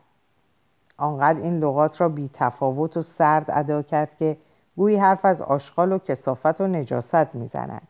آنقدر 0.97 1.43
این 1.43 1.59
لغات 1.59 2.01
را 2.01 2.09
بی 2.09 2.31
تفاوت 2.35 2.97
و 2.97 3.03
سرد 3.03 3.45
ادا 3.49 3.83
کرد 3.83 4.17
که 4.19 4.37
گویی 4.77 4.97
حرف 4.97 5.25
از 5.25 5.43
آشغال 5.43 5.93
و 5.93 5.99
کسافت 5.99 6.61
و 6.61 6.67
نجاست 6.67 7.35
می‌زنند 7.35 7.89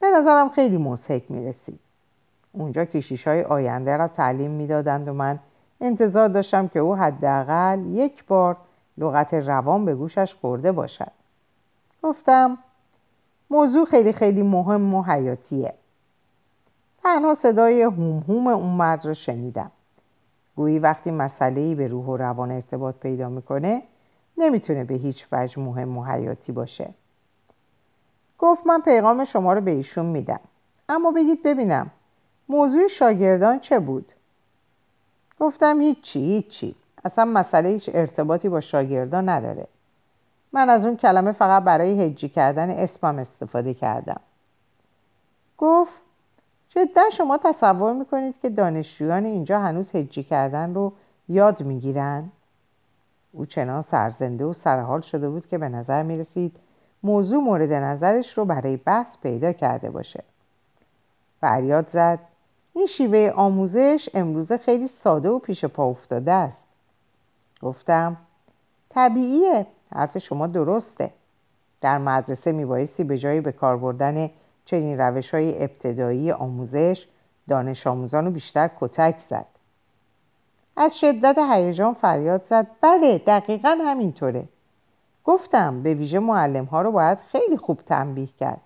به 0.00 0.06
نظرم 0.16 0.48
خیلی 0.48 0.76
مسحک 0.76 1.30
می‌رسید. 1.30 1.80
اونجا 2.52 2.84
کشیش 2.84 3.28
های 3.28 3.42
آینده 3.42 3.96
را 3.96 4.08
تعلیم 4.08 4.50
می‌دادند 4.50 5.08
و 5.08 5.12
من 5.12 5.38
انتظار 5.80 6.28
داشتم 6.28 6.68
که 6.68 6.78
او 6.78 6.96
حداقل 6.96 7.86
یک 7.86 8.24
بار 8.24 8.56
لغت 8.98 9.34
روان 9.34 9.84
به 9.84 9.94
گوشش 9.94 10.34
خورده 10.34 10.72
باشد. 10.72 11.10
گفتم 12.02 12.58
موضوع 13.50 13.84
خیلی 13.84 14.12
خیلی 14.12 14.42
مهم 14.42 14.94
و 14.94 15.02
حیاتیه. 15.02 15.74
تنها 17.02 17.34
صدای 17.34 17.82
هوم 17.82 18.24
هوم 18.28 18.46
اون 18.46 18.70
مرد 18.70 19.06
رو 19.06 19.14
شنیدم. 19.14 19.70
گویی 20.56 20.78
وقتی 20.78 21.10
مسئله 21.10 21.74
به 21.74 21.88
روح 21.88 22.06
و 22.06 22.16
روان 22.16 22.50
ارتباط 22.50 22.94
پیدا 22.94 23.28
می‌کنه 23.28 23.82
نمی‌تونه 24.38 24.84
به 24.84 24.94
هیچ 24.94 25.26
وجه 25.32 25.60
مهم 25.60 25.98
و 25.98 26.04
حیاتی 26.04 26.52
باشه. 26.52 26.90
گفت 28.38 28.66
من 28.66 28.80
پیغام 28.80 29.24
شما 29.24 29.52
رو 29.52 29.60
به 29.60 29.70
ایشون 29.70 30.06
میدم. 30.06 30.40
اما 30.88 31.10
بگید 31.10 31.42
ببینم 31.42 31.90
موضوع 32.48 32.88
شاگردان 32.88 33.60
چه 33.60 33.78
بود؟ 33.78 34.12
گفتم 35.40 35.80
هیچی 35.80 36.20
هیچی. 36.20 36.74
اصلا 37.04 37.24
مسئله 37.24 37.68
هیچ 37.68 37.90
ارتباطی 37.92 38.48
با 38.48 38.60
شاگردان 38.60 39.28
نداره. 39.28 39.66
من 40.52 40.70
از 40.70 40.84
اون 40.84 40.96
کلمه 40.96 41.32
فقط 41.32 41.62
برای 41.62 42.02
هجی 42.02 42.28
کردن 42.28 42.70
اسمم 42.70 43.18
استفاده 43.18 43.74
کردم. 43.74 44.20
گفت 45.58 45.92
جدا 46.68 47.10
شما 47.10 47.38
تصور 47.38 47.92
می‌کنید 47.92 48.34
که 48.42 48.50
دانشجویان 48.50 49.24
اینجا 49.24 49.60
هنوز 49.60 49.94
هجی 49.94 50.22
کردن 50.22 50.74
رو 50.74 50.92
یاد 51.28 51.62
می‌گیرن؟ 51.62 52.30
او 53.32 53.46
چنان 53.46 53.82
سرزنده 53.82 54.44
و 54.44 54.52
سرحال 54.52 55.00
شده 55.00 55.30
بود 55.30 55.46
که 55.46 55.58
به 55.58 55.68
نظر 55.68 56.02
می‌رسید 56.02 56.56
موضوع 57.02 57.42
مورد 57.42 57.72
نظرش 57.72 58.38
رو 58.38 58.44
برای 58.44 58.76
بحث 58.76 59.16
پیدا 59.22 59.52
کرده 59.52 59.90
باشه. 59.90 60.24
فریاد 61.40 61.88
زد 61.88 62.18
این 62.72 62.86
شیوه 62.86 63.32
آموزش 63.36 64.08
امروزه 64.14 64.58
خیلی 64.58 64.88
ساده 64.88 65.28
و 65.28 65.38
پیش 65.38 65.64
پا 65.64 65.84
افتاده 65.84 66.32
است. 66.32 66.64
گفتم 67.62 68.16
طبیعیه 68.90 69.66
حرف 69.94 70.18
شما 70.18 70.46
درسته. 70.46 71.10
در 71.80 71.98
مدرسه 71.98 72.52
میبایستی 72.52 73.04
به 73.04 73.18
جای 73.18 73.40
به 73.40 73.52
کار 73.52 73.76
بردن 73.76 74.30
چنین 74.64 74.98
روش 74.98 75.34
های 75.34 75.62
ابتدایی 75.62 76.32
آموزش 76.32 77.06
دانش 77.48 77.86
آموزان 77.86 78.24
رو 78.24 78.30
بیشتر 78.30 78.70
کتک 78.80 79.20
زد. 79.28 79.46
از 80.76 80.98
شدت 80.98 81.38
هیجان 81.38 81.94
فریاد 81.94 82.44
زد. 82.44 82.66
بله 82.80 83.18
دقیقا 83.18 83.78
همینطوره. 83.84 84.48
گفتم 85.24 85.82
به 85.82 85.94
ویژه 85.94 86.18
معلم 86.18 86.64
ها 86.64 86.82
رو 86.82 86.92
باید 86.92 87.18
خیلی 87.18 87.56
خوب 87.56 87.80
تنبیه 87.86 88.28
کرد. 88.40 88.60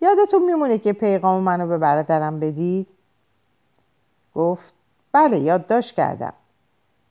یادتون 0.00 0.44
میمونه 0.44 0.78
که 0.78 0.92
پیغام 0.92 1.42
منو 1.42 1.66
به 1.66 1.78
برادرم 1.78 2.40
بدید؟ 2.40 2.86
گفت 4.34 4.74
بله 5.12 5.38
یادداشت 5.38 5.94
کردم. 5.94 6.32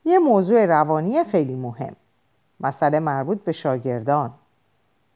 یه 0.06 0.20
موضوع 0.20 0.66
روانی 0.66 1.24
خیلی 1.24 1.56
مهم. 1.56 1.96
مسئله 2.60 3.00
مربوط 3.00 3.44
به 3.44 3.52
شاگردان. 3.52 4.34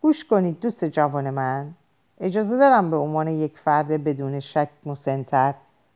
گوش 0.02 0.26
کنید 0.26 0.60
دوست 0.60 0.86
جوان 0.86 1.30
من. 1.30 1.72
اجازه 2.20 2.58
دارم 2.58 2.92
به 2.92 2.98
عنوان 2.98 3.28
یک 3.28 3.58
فرد 3.58 3.88
بدون 3.88 4.40
شک 4.40 4.70
مسنتر 4.86 5.54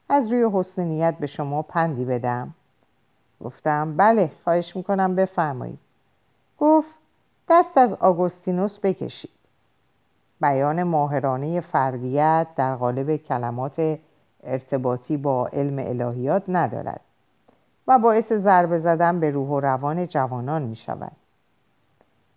از 0.10 0.32
روی 0.32 0.50
حسن 0.54 0.84
نیت 0.84 1.16
به 1.20 1.28
شما 1.28 1.62
پندی 1.62 2.06
بدم. 2.06 2.54
گفتم 3.42 3.98
بله 3.98 4.32
خواهش 4.44 4.75
می‌کنم 4.75 5.15
بفرمایید 5.15 5.80
گفت 6.60 6.89
دست 7.50 7.77
از 7.77 7.94
آگوستینوس 7.94 8.80
بکشید 8.80 9.32
بیان 10.42 10.84
ماهرانه 10.84 11.62
فردیت 11.62 12.48
در 12.56 12.75
قالب 12.75 13.15
کلمات 13.15 14.00
ارتباطی 14.44 15.18
با 15.18 15.48
علم 15.48 15.80
الهیات 15.80 16.44
ندارد 16.48 17.01
و 17.88 18.00
باعث 18.00 18.34
ضربه 18.34 18.80
زدن 18.80 19.20
به 19.20 19.32
روح 19.32 19.48
و 19.48 19.60
روان 19.60 20.08
جوانان 20.08 20.62
می 20.62 20.75
شود. 20.75 21.12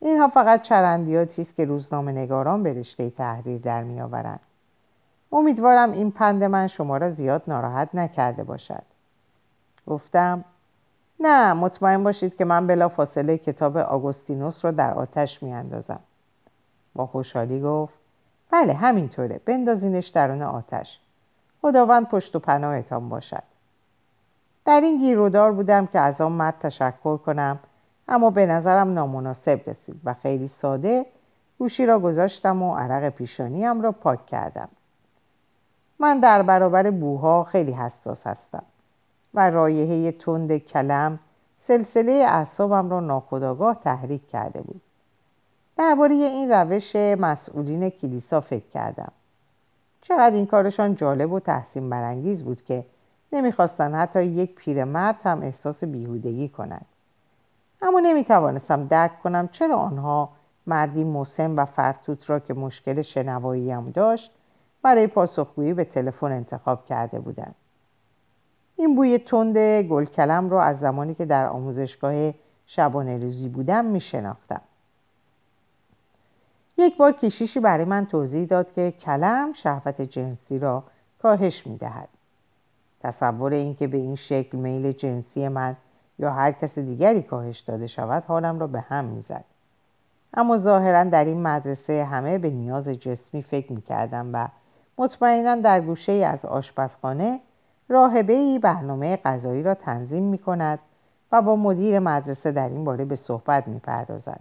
اینها 0.01 0.29
فقط 0.29 0.63
چرندیاتی 0.63 1.43
است 1.43 1.55
که 1.55 1.65
روزنامه 1.65 2.13
نگاران 2.13 2.63
به 2.63 2.73
رشته 2.73 3.11
تحریر 3.11 3.59
در 3.61 3.83
می 3.83 4.01
آورند. 4.01 4.41
امیدوارم 5.33 5.93
این 5.93 6.11
پند 6.11 6.45
من 6.45 6.67
شما 6.67 6.97
را 6.97 7.11
زیاد 7.11 7.43
ناراحت 7.47 7.95
نکرده 7.95 8.45
باشد. 8.45 8.83
گفتم 9.87 10.45
نه 11.21 11.53
مطمئن 11.53 12.05
باشید 12.05 12.37
که 12.37 12.45
من 12.45 12.67
بلا 12.67 12.89
فاصله 12.89 13.39
کتاب 13.39 13.77
آگوستینوس 13.77 14.65
را 14.65 14.71
در 14.71 14.95
آتش 14.95 15.43
می 15.43 15.53
اندازم. 15.53 16.01
با 16.95 17.07
خوشحالی 17.07 17.61
گفت 17.61 17.95
بله 18.51 18.73
همینطوره. 18.73 19.41
بندازینش 19.45 20.09
درون 20.09 20.43
آتش. 20.43 21.01
خداوند 21.63 22.09
پشت 22.09 22.37
و 22.37 22.39
پناهتان 22.39 23.09
باشد. 23.09 23.43
در 24.65 24.81
این 24.81 24.99
گیرودار 24.99 25.53
بودم 25.53 25.87
که 25.87 25.99
از 25.99 26.21
آن 26.21 26.33
مرد 26.33 26.59
تشکر 26.61 27.17
کنم 27.17 27.59
اما 28.09 28.31
به 28.31 28.47
نظرم 28.47 28.95
نامناسب 28.95 29.61
رسید 29.67 30.01
و 30.05 30.15
خیلی 30.15 30.49
ساده 30.49 31.07
گوشی 31.59 31.87
را 31.87 31.99
گذاشتم 31.99 32.63
و 32.63 32.77
عرق 32.77 33.09
پیشانیم 33.09 33.81
را 33.81 33.93
پاک 33.93 34.27
کردم. 34.27 34.69
من 35.99 36.21
در 36.21 36.43
برابر 36.43 36.91
بوها 36.91 37.45
خیلی 37.45 37.73
حساس 37.73 38.27
هستم. 38.27 38.63
و 39.35 39.51
رایحه 39.51 40.13
تند 40.13 40.57
کلم 40.57 41.19
سلسله 41.61 42.13
اعصابم 42.13 42.91
را 42.91 43.01
ناخداگاه 43.01 43.81
تحریک 43.85 44.29
کرده 44.29 44.61
بود. 44.61 44.81
درباره 45.77 46.15
این 46.15 46.51
روش 46.51 46.97
مسئولین 46.97 47.91
کلیسا 47.91 48.41
فکر 48.41 48.69
کردم. 48.75 49.13
چقدر 50.03 50.35
این 50.35 50.47
کارشان 50.47 50.95
جالب 50.95 51.33
و 51.33 51.41
تحسین 51.41 51.91
برانگیز 51.91 52.45
بود 52.45 52.63
که 52.63 52.85
نمی‌خواستن 53.33 53.95
حتی 53.95 54.25
یک 54.25 54.55
پیرمرد 54.55 55.17
هم 55.23 55.43
احساس 55.43 55.85
بیهودگی 55.85 56.49
کند 56.49 56.87
اما 57.83 58.01
نمی‌توانستم 58.01 58.87
درک 58.87 59.23
کنم 59.23 59.49
چرا 59.53 59.77
آنها 59.77 60.29
مردی 60.67 61.05
مسن 61.05 61.55
و 61.55 61.65
فرتوت 61.65 62.31
را 62.31 62.39
که 62.39 62.55
مشکل 62.55 63.03
شنوایی 63.03 63.71
هم 63.71 63.91
داشت 63.91 64.31
برای 64.83 65.07
پاسخگویی 65.07 65.75
به 65.75 65.85
تلفن 65.85 66.33
انتخاب 66.33 66.87
کرده 66.87 67.19
بودند. 67.19 67.55
این 68.79 68.97
بوی 68.97 69.19
تند 69.19 69.59
گلکلم 69.83 70.51
را 70.51 70.63
از 70.63 70.79
زمانی 70.79 71.15
که 71.15 71.25
در 71.25 71.47
آموزشگاه 71.47 72.35
شبانه 72.67 73.19
روزی 73.19 73.49
بودم 73.49 73.85
می 73.85 74.01
شناختم. 74.01 74.61
یک 76.79 76.97
بار 76.97 77.13
کشیشی 77.13 77.61
برای 77.61 77.85
من 77.85 78.07
توضیح 78.07 78.47
داد 78.47 78.73
که 78.73 78.91
کلم 78.91 79.53
شهوت 79.53 80.01
جنسی 80.01 80.59
را 80.59 80.85
کاهش 81.23 81.67
می 81.67 81.77
دهد. 81.77 82.09
تصور 83.01 83.53
اینکه 83.53 83.87
به 83.87 83.97
این 83.97 84.17
شکل 84.17 84.59
میل 84.59 84.93
جنسی 84.93 85.49
من 85.49 85.77
یا 86.19 86.31
هر 86.31 86.53
کس 86.53 86.79
دیگری 86.79 87.23
کاهش 87.23 87.61
داده 87.61 87.87
شود 87.87 88.25
حالم 88.29 88.59
را 88.59 88.67
به 88.67 88.81
هم 88.81 89.05
می‌زد 89.05 89.45
اما 90.35 90.57
ظاهرا 90.57 91.05
در 91.05 91.25
این 91.25 91.43
مدرسه 91.43 92.05
همه 92.05 92.39
به 92.39 92.51
نیاز 92.51 92.89
جسمی 92.89 93.43
فکر 93.43 93.73
می‌کردم 93.73 94.31
و 94.33 94.49
مطمئنا 94.99 95.55
در 95.57 95.81
گوشه 95.81 96.13
از 96.13 96.45
آشپزخانه 96.45 97.41
راهبه 97.89 98.33
ای 98.33 98.59
برنامه 98.59 99.17
غذایی 99.17 99.63
را 99.63 99.75
تنظیم 99.75 100.23
می 100.23 100.39
کند 100.39 100.79
و 101.33 101.43
با 101.43 101.57
مدیر 101.57 101.99
مدرسه 101.99 102.53
در 102.53 102.69
این 102.69 102.85
باره 102.85 103.05
به 103.05 103.17
صحبت 103.17 103.69
می 103.69 103.79
پردازد. 103.79 104.41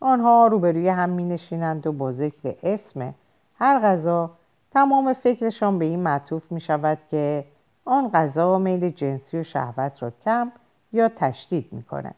آنها 0.00 0.46
روبروی 0.46 0.88
هم 0.88 1.08
می 1.08 1.24
نشینند 1.24 1.86
و 1.86 1.92
با 1.92 2.12
ذکر 2.12 2.54
اسم 2.62 3.14
هر 3.58 3.80
غذا 3.80 4.30
تمام 4.70 5.12
فکرشان 5.12 5.78
به 5.78 5.84
این 5.84 6.00
معطوف 6.00 6.52
می 6.52 6.60
شود 6.60 6.98
که 7.10 7.44
آن 7.84 8.10
غذا 8.14 8.58
میل 8.58 8.90
جنسی 8.90 9.38
و 9.38 9.42
شهوت 9.42 10.02
را 10.02 10.12
کم 10.24 10.52
یا 10.92 11.08
تشدید 11.08 11.68
می 11.72 11.82
کند. 11.82 12.14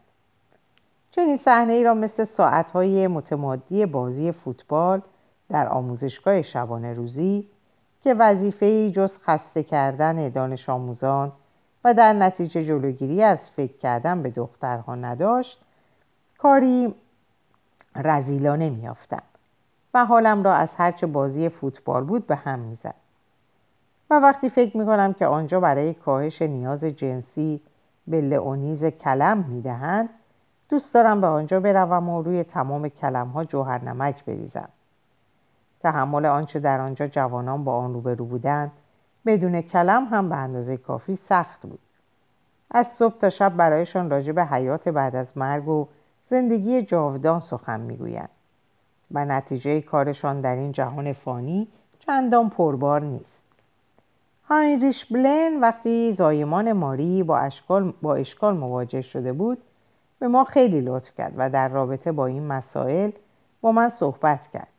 چنین 1.11 1.37
صحنه 1.37 1.73
ای 1.73 1.83
را 1.83 1.93
مثل 1.93 2.23
ساعتهای 2.23 3.07
متمادی 3.07 3.85
بازی 3.85 4.31
فوتبال 4.31 5.01
در 5.49 5.67
آموزشگاه 5.67 6.41
شبانه 6.41 6.93
روزی 6.93 7.47
که 8.07 8.13
وظیفه 8.13 8.91
جز 8.91 9.17
خسته 9.17 9.63
کردن 9.63 10.29
دانش 10.29 10.69
آموزان 10.69 11.31
و 11.83 11.93
در 11.93 12.13
نتیجه 12.13 12.65
جلوگیری 12.65 13.23
از 13.23 13.49
فکر 13.49 13.77
کردن 13.77 14.21
به 14.21 14.29
دخترها 14.29 14.95
نداشت 14.95 15.61
کاری 16.37 16.95
رزیلانه 17.95 18.69
میافتم 18.69 19.21
و 19.93 20.05
حالم 20.05 20.43
را 20.43 20.53
از 20.53 20.69
هرچه 20.77 21.07
بازی 21.07 21.49
فوتبال 21.49 22.03
بود 22.03 22.27
به 22.27 22.35
هم 22.35 22.59
می‌زد. 22.59 22.95
و 24.09 24.19
وقتی 24.19 24.49
فکر 24.49 24.77
می‌کنم 24.77 25.13
که 25.13 25.25
آنجا 25.25 25.59
برای 25.59 25.93
کاهش 25.93 26.41
نیاز 26.41 26.83
جنسی 26.83 27.61
به 28.07 28.21
لئونیز 28.21 28.85
کلم 28.85 29.37
می‌دهند 29.37 30.09
دوست 30.69 30.93
دارم 30.93 31.21
به 31.21 31.27
آنجا 31.27 31.59
بروم 31.59 32.09
و 32.09 32.21
روی 32.21 32.43
تمام 32.43 32.89
کلم 32.89 33.27
ها 33.27 33.43
جوهر 33.43 33.83
نمک 33.83 34.25
بریزم. 34.25 34.69
تحمل 35.79 36.25
آنچه 36.25 36.59
در 36.59 36.81
آنجا 36.81 37.07
جوانان 37.07 37.63
با 37.63 37.77
آن 37.77 37.93
روبرو 37.93 38.25
بودند 38.25 38.71
بدون 39.25 39.61
کلم 39.61 40.05
هم 40.05 40.29
به 40.29 40.35
اندازه 40.35 40.77
کافی 40.77 41.15
سخت 41.15 41.61
بود. 41.61 41.79
از 42.71 42.87
صبح 42.87 43.17
تا 43.17 43.29
شب 43.29 43.55
برایشان 43.55 44.09
راجع 44.09 44.31
به 44.31 44.45
حیات 44.45 44.89
بعد 44.89 45.15
از 45.15 45.37
مرگ 45.37 45.67
و 45.67 45.87
زندگی 46.29 46.81
جاودان 46.81 47.39
سخن 47.39 47.79
می‌گویند. 47.79 48.29
و 49.11 49.25
نتیجه 49.25 49.81
کارشان 49.81 50.41
در 50.41 50.55
این 50.55 50.71
جهان 50.71 51.13
فانی 51.13 51.67
چندان 51.99 52.49
پربار 52.49 53.01
نیست. 53.01 53.43
هاینریش 54.49 55.05
بلن 55.05 55.59
وقتی 55.59 56.13
زایمان 56.13 56.73
ماری 56.73 57.23
با 57.23 57.37
اشکال, 57.37 57.93
با 58.01 58.15
اشکال 58.15 58.57
مواجه 58.57 59.01
شده 59.01 59.33
بود 59.33 59.57
به 60.19 60.27
ما 60.27 60.43
خیلی 60.43 60.81
لطف 60.81 61.15
کرد 61.17 61.33
و 61.37 61.49
در 61.49 61.67
رابطه 61.67 62.11
با 62.11 62.25
این 62.25 62.47
مسائل 62.47 63.11
با 63.61 63.71
من 63.71 63.89
صحبت 63.89 64.47
کرد. 64.47 64.76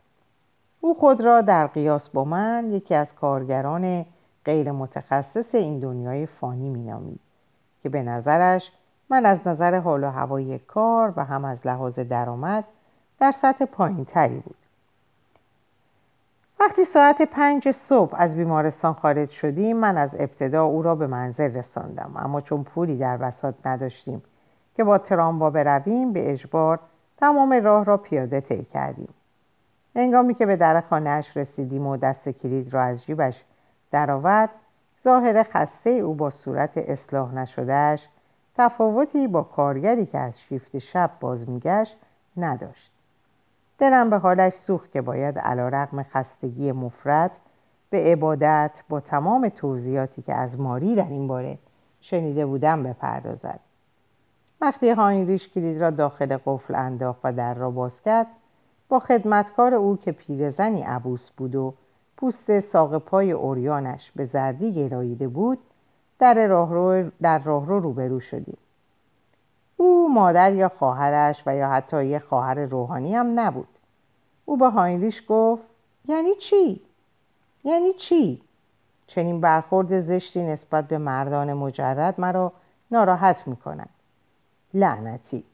او 0.81 0.95
خود 0.95 1.21
را 1.21 1.41
در 1.41 1.67
قیاس 1.67 2.09
با 2.09 2.25
من 2.25 2.73
یکی 2.73 2.95
از 2.95 3.15
کارگران 3.15 4.07
غیر 4.45 4.73
متخصص 4.73 5.55
این 5.55 5.79
دنیای 5.79 6.27
فانی 6.27 6.69
مینامید 6.69 7.21
که 7.83 7.89
به 7.89 8.03
نظرش 8.03 8.73
من 9.11 9.27
از 9.27 9.47
نظر 9.47 9.79
حال 9.79 10.05
و 10.05 10.11
هوای 10.11 10.59
کار 10.59 11.13
و 11.17 11.25
هم 11.25 11.45
از 11.45 11.67
لحاظ 11.67 11.99
درآمد 11.99 12.65
در 13.21 13.33
سطح 13.33 13.65
پایین 13.65 14.05
تری 14.05 14.39
بود. 14.39 14.57
وقتی 16.61 16.85
ساعت 16.85 17.23
پنج 17.23 17.71
صبح 17.71 18.15
از 18.19 18.37
بیمارستان 18.37 18.93
خارج 18.93 19.31
شدیم 19.31 19.77
من 19.77 19.97
از 19.97 20.11
ابتدا 20.19 20.65
او 20.65 20.83
را 20.83 20.95
به 20.95 21.07
منزل 21.07 21.55
رساندم. 21.55 22.13
اما 22.17 22.41
چون 22.41 22.65
پولی 22.65 22.99
در 22.99 23.17
بساط 23.17 23.55
نداشتیم 23.65 24.23
که 24.77 24.85
با 24.85 24.99
تراموا 24.99 25.51
برویم 25.51 26.13
به 26.13 26.33
اجبار 26.33 26.79
تمام 27.17 27.53
راه 27.53 27.85
را 27.85 27.97
پیاده 27.97 28.41
طی 28.41 28.65
کردیم. 28.65 29.15
هنگامی 29.99 30.35
که 30.35 30.47
به 30.47 30.57
در 30.57 30.81
خانهاش 30.81 31.37
رسیدیم 31.37 31.87
و 31.87 31.97
دست 31.97 32.29
کلید 32.29 32.75
را 32.75 32.83
از 32.83 33.05
جیبش 33.05 33.45
درآورد 33.91 34.51
ظاهر 35.05 35.43
خسته 35.43 35.91
او 35.91 36.15
با 36.15 36.31
صورت 36.31 36.71
اصلاح 36.77 37.35
نشدهش 37.35 38.09
تفاوتی 38.57 39.27
با 39.27 39.43
کارگری 39.43 40.07
که 40.07 40.19
از 40.19 40.41
شیفت 40.41 40.79
شب 40.79 41.11
باز 41.21 41.49
میگشت 41.49 41.97
نداشت. 42.37 42.93
دلم 43.79 44.11
به 44.11 44.19
حالش 44.19 44.53
سوخت 44.53 44.93
که 44.93 45.01
باید 45.01 45.39
علا 45.39 45.69
رقم 45.69 46.03
خستگی 46.03 46.73
مفرد 46.73 47.31
به 47.91 47.99
عبادت 47.99 48.83
با 48.89 49.01
تمام 49.01 49.49
توضیحاتی 49.49 50.23
که 50.23 50.35
از 50.35 50.61
ماری 50.61 50.95
در 50.95 51.09
این 51.09 51.27
باره 51.27 51.59
شنیده 52.01 52.47
بودم 52.47 52.83
بپردازد. 52.83 53.61
وقتی 54.61 54.91
هاینریش 54.91 55.49
کلید 55.49 55.81
را 55.81 55.91
داخل 55.91 56.37
قفل 56.47 56.75
انداخت 56.75 57.21
و 57.25 57.33
در 57.33 57.55
را 57.55 57.71
باز 57.71 58.03
کرد 58.03 58.27
با 58.89 58.99
خدمتکار 58.99 59.75
او 59.75 59.97
که 59.97 60.13
پیرزنی 60.13 60.83
عبوس 60.83 61.31
بود 61.31 61.55
و 61.55 61.75
پوست 62.17 62.61
ساق 62.61 62.99
پای 62.99 63.33
اوریانش 63.33 64.13
به 64.17 64.25
زردی 64.25 64.75
گراییده 64.75 65.29
بود 65.29 65.59
در 66.19 66.47
راهرو 66.47 67.11
در 67.23 67.39
راهرو 67.39 67.81
روبرو 67.81 68.21
شدیم 68.21 68.59
او 69.77 70.15
مادر 70.15 70.53
یا 70.53 70.69
خواهرش 70.69 71.43
و 71.47 71.57
یا 71.57 71.69
حتی 71.69 72.07
یه 72.07 72.19
خواهر 72.19 72.55
روحانی 72.55 73.15
هم 73.15 73.41
نبود 73.41 73.69
او 74.45 74.57
به 74.57 74.69
هاینریش 74.69 75.23
گفت 75.29 75.63
یعنی 76.09 76.35
چی؟ 76.35 76.81
یعنی 77.65 77.93
چی؟ 77.93 78.43
چنین 79.07 79.41
برخورد 79.41 80.01
زشتی 80.01 80.43
نسبت 80.43 80.89
به 80.89 80.99
مردان 80.99 81.53
مجرد 81.53 82.21
مرا 82.21 82.53
ناراحت 82.91 83.49
می 83.49 83.57
کند 83.57 83.89
لعنتی 84.75 85.45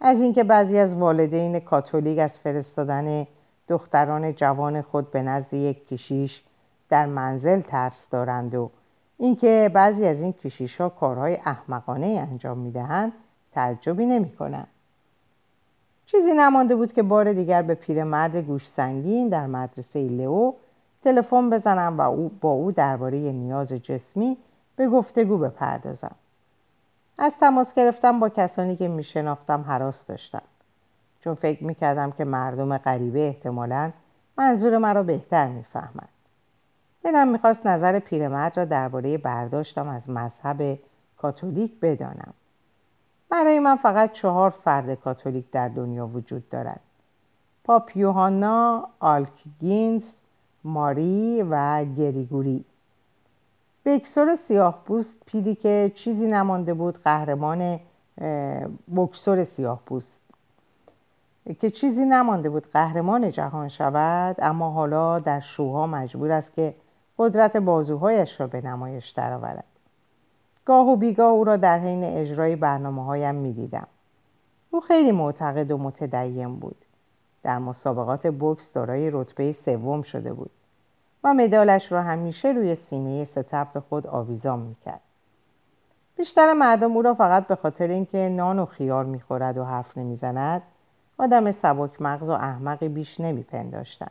از 0.00 0.20
اینکه 0.20 0.44
بعضی 0.44 0.78
از 0.78 0.94
والدین 0.94 1.60
کاتولیک 1.60 2.18
از 2.18 2.38
فرستادن 2.38 3.26
دختران 3.68 4.34
جوان 4.34 4.82
خود 4.82 5.10
به 5.10 5.22
نزد 5.22 5.54
یک 5.54 5.88
کشیش 5.88 6.42
در 6.88 7.06
منزل 7.06 7.60
ترس 7.60 8.08
دارند 8.10 8.54
و 8.54 8.70
اینکه 9.18 9.70
بعضی 9.74 10.06
از 10.06 10.20
این 10.20 10.32
کشیش 10.32 10.80
ها 10.80 10.88
کارهای 10.88 11.38
احمقانه 11.44 12.06
انجام 12.06 12.58
می 12.58 12.70
دهند 12.70 13.12
تعجبی 13.52 14.06
نمی 14.06 14.30
کنند. 14.30 14.68
چیزی 16.06 16.32
نمانده 16.32 16.76
بود 16.76 16.92
که 16.92 17.02
بار 17.02 17.32
دیگر 17.32 17.62
به 17.62 17.74
پیرمرد 17.74 18.36
گوش 18.36 18.68
سنگین 18.68 19.28
در 19.28 19.46
مدرسه 19.46 20.08
لئو 20.08 20.52
تلفن 21.04 21.50
بزنم 21.50 21.98
و 21.98 22.00
او 22.00 22.28
با 22.40 22.50
او 22.50 22.72
درباره 22.72 23.18
نیاز 23.18 23.68
جسمی 23.68 24.36
به 24.76 24.88
گفتگو 24.88 25.38
بپردازم 25.38 26.14
از 27.18 27.36
تماس 27.38 27.74
گرفتم 27.74 28.20
با 28.20 28.28
کسانی 28.28 28.76
که 28.76 28.88
میشناختم 28.88 29.60
حراس 29.60 30.06
داشتم 30.06 30.42
چون 31.20 31.34
فکر 31.34 31.64
می‌کردم 31.64 32.10
که 32.10 32.24
مردم 32.24 32.78
غریبه 32.78 33.26
احتمالا 33.26 33.92
منظور 34.38 34.78
مرا 34.78 35.02
بهتر 35.02 35.48
می‌فهمند. 35.48 36.08
دلم 37.04 37.28
می‌خواست 37.28 37.66
نظر 37.66 37.98
پیرمرد 37.98 38.56
را 38.56 38.64
درباره 38.64 39.18
برداشتم 39.18 39.88
از 39.88 40.10
مذهب 40.10 40.78
کاتولیک 41.18 41.80
بدانم. 41.80 42.34
برای 43.28 43.58
من 43.58 43.76
فقط 43.76 44.12
چهار 44.12 44.50
فرد 44.50 44.94
کاتولیک 44.94 45.50
در 45.50 45.68
دنیا 45.68 46.06
وجود 46.06 46.48
دارد 46.48 46.80
پاپ 47.64 47.96
یوهانا 47.96 48.88
آلکگینز 49.00 50.14
ماری 50.64 51.42
و 51.50 51.84
گریگوری. 51.84 52.64
بکسور 53.86 54.36
سیاه 54.36 54.82
پوست 54.84 55.16
پیری 55.26 55.54
که 55.54 55.92
چیزی 55.94 56.26
نمانده 56.26 56.74
بود 56.74 57.02
قهرمان 57.02 57.80
بکسور 58.96 59.44
سیاه 59.44 59.82
پوست. 59.86 60.20
که 61.60 61.70
چیزی 61.70 62.04
نمانده 62.04 62.50
بود 62.50 62.66
قهرمان 62.72 63.30
جهان 63.30 63.68
شود 63.68 64.36
اما 64.38 64.70
حالا 64.70 65.18
در 65.18 65.40
شوها 65.40 65.86
مجبور 65.86 66.32
است 66.32 66.54
که 66.54 66.74
قدرت 67.18 67.56
بازوهایش 67.56 68.40
را 68.40 68.46
به 68.46 68.60
نمایش 68.60 69.10
درآورد. 69.10 69.64
گاه 70.64 70.88
و 70.88 70.96
بیگاه 70.96 71.30
او 71.30 71.44
را 71.44 71.56
در 71.56 71.78
حین 71.78 72.04
اجرای 72.04 72.56
برنامه 72.56 73.04
هایم 73.04 73.34
می 73.34 73.52
دیدم. 73.52 73.86
او 74.70 74.80
خیلی 74.80 75.12
معتقد 75.12 75.70
و 75.70 75.78
متدین 75.78 76.56
بود. 76.56 76.84
در 77.42 77.58
مسابقات 77.58 78.26
بوکس 78.26 78.72
دارای 78.72 79.10
رتبه 79.10 79.52
سوم 79.52 80.02
شده 80.02 80.32
بود. 80.32 80.50
و 81.26 81.34
مدالش 81.34 81.92
را 81.92 82.02
همیشه 82.02 82.48
روی 82.48 82.74
سینه 82.74 83.24
ستبر 83.24 83.80
خود 83.80 84.06
آویزان 84.06 84.58
می‌کرد. 84.58 85.00
بیشتر 86.16 86.52
مردم 86.52 86.92
او 86.92 87.02
را 87.02 87.14
فقط 87.14 87.46
به 87.46 87.54
خاطر 87.54 87.88
اینکه 87.88 88.28
نان 88.28 88.58
و 88.58 88.66
خیار 88.66 89.04
می‌خورد 89.04 89.58
و 89.58 89.64
حرف 89.64 89.98
نمی‌زند 89.98 90.62
آدم 91.18 91.52
سبک 91.52 92.02
مغز 92.02 92.28
و 92.28 92.32
احمقی 92.32 92.88
بیش 92.88 93.20
نمیپنداشتند. 93.20 94.10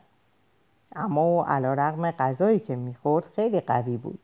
اما 0.96 1.20
او 1.20 1.42
علا 1.46 1.74
رغم 1.74 2.10
غذایی 2.10 2.58
که 2.58 2.76
می‌خورد 2.76 3.24
خیلی 3.36 3.60
قوی 3.60 3.96
بود. 3.96 4.18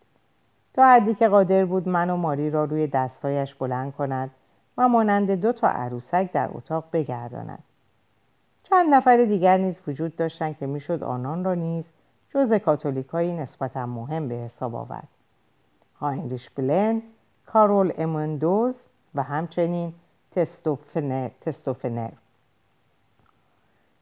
تا 0.74 0.84
حدی 0.84 1.14
که 1.14 1.28
قادر 1.28 1.64
بود 1.64 1.88
من 1.88 2.10
و 2.10 2.16
ماری 2.16 2.50
را 2.50 2.64
روی 2.64 2.86
دستایش 2.86 3.54
بلند 3.54 3.94
کند 3.94 4.30
و 4.78 4.88
مانند 4.88 5.30
دو 5.30 5.52
تا 5.52 5.68
عروسک 5.68 6.32
در 6.32 6.48
اتاق 6.52 6.84
بگرداند. 6.92 7.62
چند 8.64 8.94
نفر 8.94 9.16
دیگر 9.16 9.58
نیز 9.58 9.80
وجود 9.86 10.16
داشتند 10.16 10.58
که 10.58 10.66
می‌شد 10.66 11.02
آنان 11.02 11.44
را 11.44 11.54
نیز 11.54 11.84
جز 12.34 12.52
کاتولیکایی 12.52 13.32
نسبتا 13.32 13.86
مهم 13.86 14.28
به 14.28 14.34
حساب 14.34 14.74
آورد. 14.74 15.08
هاینریش 16.00 16.50
بلن 16.50 17.02
کارول 17.46 17.92
امندوز 17.98 18.76
و 19.14 19.22
همچنین 19.22 19.94
تستوفنر, 20.30 21.30
تستوفنر. 21.40 22.10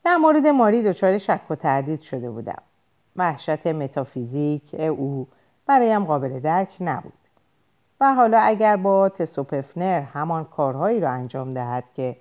در 0.04 0.16
مورد 0.16 0.46
ماری 0.46 0.82
دچار 0.82 1.18
شک 1.18 1.40
و 1.50 1.54
تردید 1.54 2.00
شده 2.00 2.30
بودم. 2.30 2.62
وحشت 3.16 3.66
متافیزیک 3.66 4.74
او 4.74 5.26
برایم 5.66 6.04
قابل 6.04 6.40
درک 6.40 6.76
نبود. 6.80 7.12
و 8.00 8.14
حالا 8.14 8.38
اگر 8.38 8.76
با 8.76 9.08
تسوپفنر 9.08 10.00
همان 10.00 10.44
کارهایی 10.44 11.00
را 11.00 11.10
انجام 11.10 11.54
دهد 11.54 11.84
که 11.94 12.16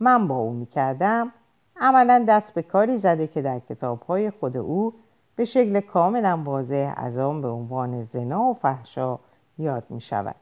من 0.00 0.28
با 0.28 0.34
او 0.34 0.52
می‌کردم 0.52 1.32
عملا 1.80 2.24
دست 2.28 2.54
به 2.54 2.62
کاری 2.62 2.98
زده 2.98 3.26
که 3.26 3.42
در 3.42 3.58
کتابهای 3.58 4.30
خود 4.30 4.56
او 4.56 4.94
به 5.40 5.46
شکل 5.46 5.80
کاملا 5.80 6.42
واضح 6.44 6.94
از 6.96 7.18
آن 7.18 7.42
به 7.42 7.48
عنوان 7.48 8.04
زنا 8.04 8.40
و 8.40 8.54
فحشا 8.54 9.18
یاد 9.58 9.84
می 9.90 10.00
شود. 10.00 10.34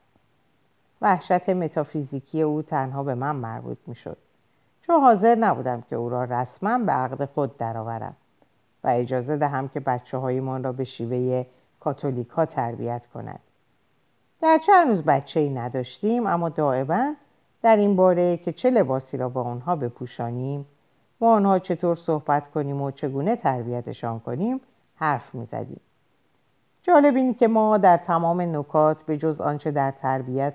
وحشت 1.02 1.48
متافیزیکی 1.48 2.42
او 2.42 2.62
تنها 2.62 3.02
به 3.02 3.14
من 3.14 3.36
مربوط 3.36 3.78
می 3.86 3.94
شد. 3.94 4.16
چون 4.82 5.00
حاضر 5.00 5.34
نبودم 5.34 5.80
که 5.90 5.96
او 5.96 6.08
را 6.08 6.24
رسما 6.24 6.78
به 6.78 6.92
عقد 6.92 7.24
خود 7.24 7.56
درآورم 7.56 8.16
و 8.84 8.88
اجازه 8.88 9.36
دهم 9.36 9.68
که 9.68 9.80
بچه 9.80 10.18
هایمان 10.18 10.64
را 10.64 10.72
به 10.72 10.84
شیوه 10.84 11.46
کاتولیک 11.80 12.28
ها 12.28 12.46
تربیت 12.46 13.06
کند. 13.06 13.40
در 14.40 14.58
چند 14.66 14.88
روز 14.88 15.02
بچه 15.02 15.40
ای 15.40 15.50
نداشتیم 15.50 16.26
اما 16.26 16.48
دائما 16.48 17.14
در 17.62 17.76
این 17.76 17.96
باره 17.96 18.36
که 18.36 18.52
چه 18.52 18.70
لباسی 18.70 19.16
را 19.16 19.28
با 19.28 19.42
آنها 19.42 19.76
بپوشانیم 19.76 20.66
و 21.20 21.24
آنها 21.24 21.58
چطور 21.58 21.96
صحبت 21.96 22.50
کنیم 22.50 22.82
و 22.82 22.90
چگونه 22.90 23.36
تربیتشان 23.36 24.20
کنیم 24.20 24.60
حرف 24.98 25.34
می‌زدیم. 25.34 25.80
جالب 26.82 27.16
این 27.16 27.34
که 27.34 27.48
ما 27.48 27.78
در 27.78 27.96
تمام 27.96 28.40
نکات 28.40 29.02
به 29.02 29.18
جز 29.18 29.40
آنچه 29.40 29.70
در 29.70 29.90
تربیت 29.90 30.54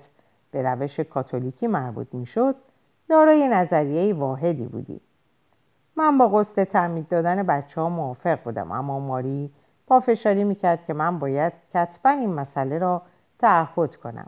به 0.50 0.62
روش 0.62 1.00
کاتولیکی 1.00 1.66
مربوط 1.66 2.06
می‌شد 2.12 2.56
دارای 3.08 3.48
نظریه 3.48 4.14
واحدی 4.14 4.66
بودیم. 4.66 5.00
من 5.96 6.18
با 6.18 6.28
قصد 6.28 6.64
تعمید 6.64 7.08
دادن 7.08 7.42
بچه 7.42 7.80
ها 7.80 7.88
موافق 7.88 8.42
بودم 8.42 8.72
اما 8.72 9.00
ماری 9.00 9.50
پافشاری 9.86 10.44
می‌کرد 10.44 10.84
که 10.86 10.94
من 10.94 11.18
باید 11.18 11.52
کتبا 11.74 12.10
این 12.10 12.32
مسئله 12.32 12.78
را 12.78 13.02
تعهد 13.38 13.96
کنم 13.96 14.26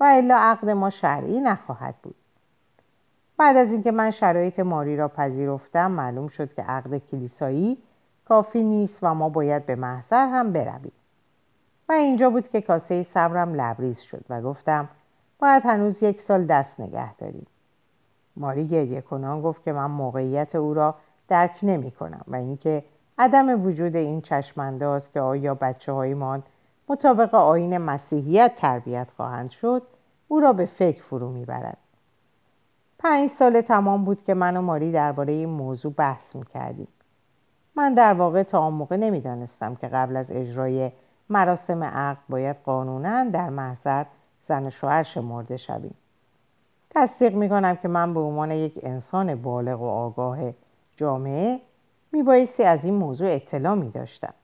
و 0.00 0.04
الا 0.04 0.36
عقد 0.36 0.70
ما 0.70 0.90
شرعی 0.90 1.40
نخواهد 1.40 1.94
بود. 2.02 2.14
بعد 3.36 3.56
از 3.56 3.72
اینکه 3.72 3.90
من 3.90 4.10
شرایط 4.10 4.60
ماری 4.60 4.96
را 4.96 5.08
پذیرفتم 5.08 5.90
معلوم 5.90 6.28
شد 6.28 6.54
که 6.54 6.62
عقد 6.62 6.98
کلیسایی 6.98 7.78
کافی 8.28 8.62
نیست 8.62 8.98
و 9.02 9.14
ما 9.14 9.28
باید 9.28 9.66
به 9.66 9.74
محضر 9.74 10.28
هم 10.28 10.52
برویم. 10.52 10.92
و 11.88 11.92
اینجا 11.92 12.30
بود 12.30 12.48
که 12.48 12.60
کاسه 12.60 13.02
صبرم 13.02 13.54
لبریز 13.54 14.00
شد 14.00 14.24
و 14.28 14.42
گفتم 14.42 14.88
باید 15.38 15.62
هنوز 15.62 16.02
یک 16.02 16.20
سال 16.20 16.44
دست 16.44 16.80
نگه 16.80 17.14
داریم. 17.14 17.46
ماری 18.36 18.68
گریه 18.68 19.00
کنان 19.00 19.42
گفت 19.42 19.64
که 19.64 19.72
من 19.72 19.86
موقعیت 19.86 20.54
او 20.54 20.74
را 20.74 20.94
درک 21.28 21.58
نمی 21.62 21.90
کنم 21.90 22.24
و 22.28 22.36
اینکه 22.36 22.84
عدم 23.18 23.66
وجود 23.66 23.96
این 23.96 24.20
چشمانداز 24.20 25.12
که 25.12 25.20
آیا 25.20 25.54
بچه 25.54 25.92
هایمان 25.92 26.42
مطابق 26.88 27.34
آین 27.34 27.78
مسیحیت 27.78 28.52
تربیت 28.56 29.10
خواهند 29.16 29.50
شد 29.50 29.82
او 30.28 30.40
را 30.40 30.52
به 30.52 30.66
فکر 30.66 31.02
فرو 31.02 31.28
می‌برد 31.28 31.76
پنج 32.98 33.30
سال 33.30 33.60
تمام 33.60 34.04
بود 34.04 34.24
که 34.24 34.34
من 34.34 34.56
و 34.56 34.62
ماری 34.62 34.92
درباره 34.92 35.32
این 35.32 35.48
موضوع 35.48 35.92
بحث 35.92 36.36
می‌کردیم 36.36 36.88
من 37.78 37.94
در 37.94 38.12
واقع 38.12 38.42
تا 38.42 38.60
آن 38.60 38.72
موقع 38.72 38.96
نمی‌دانستم 38.96 39.74
که 39.74 39.88
قبل 39.88 40.16
از 40.16 40.30
اجرای 40.30 40.92
مراسم 41.28 41.84
عقد 41.84 42.18
باید 42.28 42.56
قانونا 42.64 43.24
در 43.24 43.50
محضر 43.50 44.04
زن 44.48 44.70
شوهر 44.70 45.02
شمرده 45.02 45.56
شویم. 45.56 45.94
تصدیق 46.90 47.34
می‌کنم 47.34 47.76
که 47.76 47.88
من 47.88 48.14
به 48.14 48.20
عنوان 48.20 48.50
یک 48.50 48.80
انسان 48.82 49.34
بالغ 49.42 49.82
و 49.82 49.84
آگاه 49.84 50.38
جامعه 50.96 51.60
میبایستی 52.12 52.62
از 52.62 52.84
این 52.84 52.94
موضوع 52.94 53.28
اطلاع 53.30 53.74
میداشتم. 53.74 54.34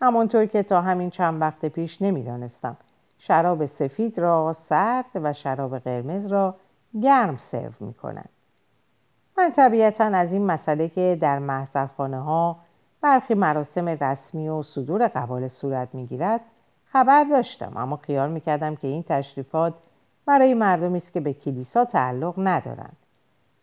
همانطور 0.00 0.46
که 0.46 0.62
تا 0.62 0.80
همین 0.80 1.10
چند 1.10 1.40
وقت 1.40 1.66
پیش 1.66 2.02
نمی‌دانستم. 2.02 2.76
شراب 3.18 3.66
سفید 3.66 4.18
را 4.18 4.52
سرد 4.52 5.10
و 5.14 5.32
شراب 5.32 5.78
قرمز 5.78 6.26
را 6.26 6.54
گرم 7.02 7.36
سرو 7.36 7.72
می‌کنند. 7.80 8.28
من 9.38 9.52
طبیعتا 9.52 10.04
از 10.04 10.32
این 10.32 10.46
مسئله 10.46 10.88
که 10.88 11.18
در 11.20 11.38
محضرخانه 11.38 12.20
ها 12.20 12.56
برخی 13.00 13.34
مراسم 13.34 13.88
رسمی 13.88 14.48
و 14.48 14.62
صدور 14.62 15.08
قبال 15.08 15.48
صورت 15.48 15.88
می‌گیرد 15.94 16.40
خبر 16.84 17.24
داشتم 17.24 17.72
اما 17.76 17.96
خیال 17.96 18.30
می‌کردم 18.30 18.76
که 18.76 18.88
این 18.88 19.04
تشریفات 19.08 19.74
برای 20.26 20.54
مردمی 20.54 20.96
است 20.96 21.12
که 21.12 21.20
به 21.20 21.32
کلیسا 21.32 21.84
تعلق 21.84 22.34
ندارند 22.38 22.96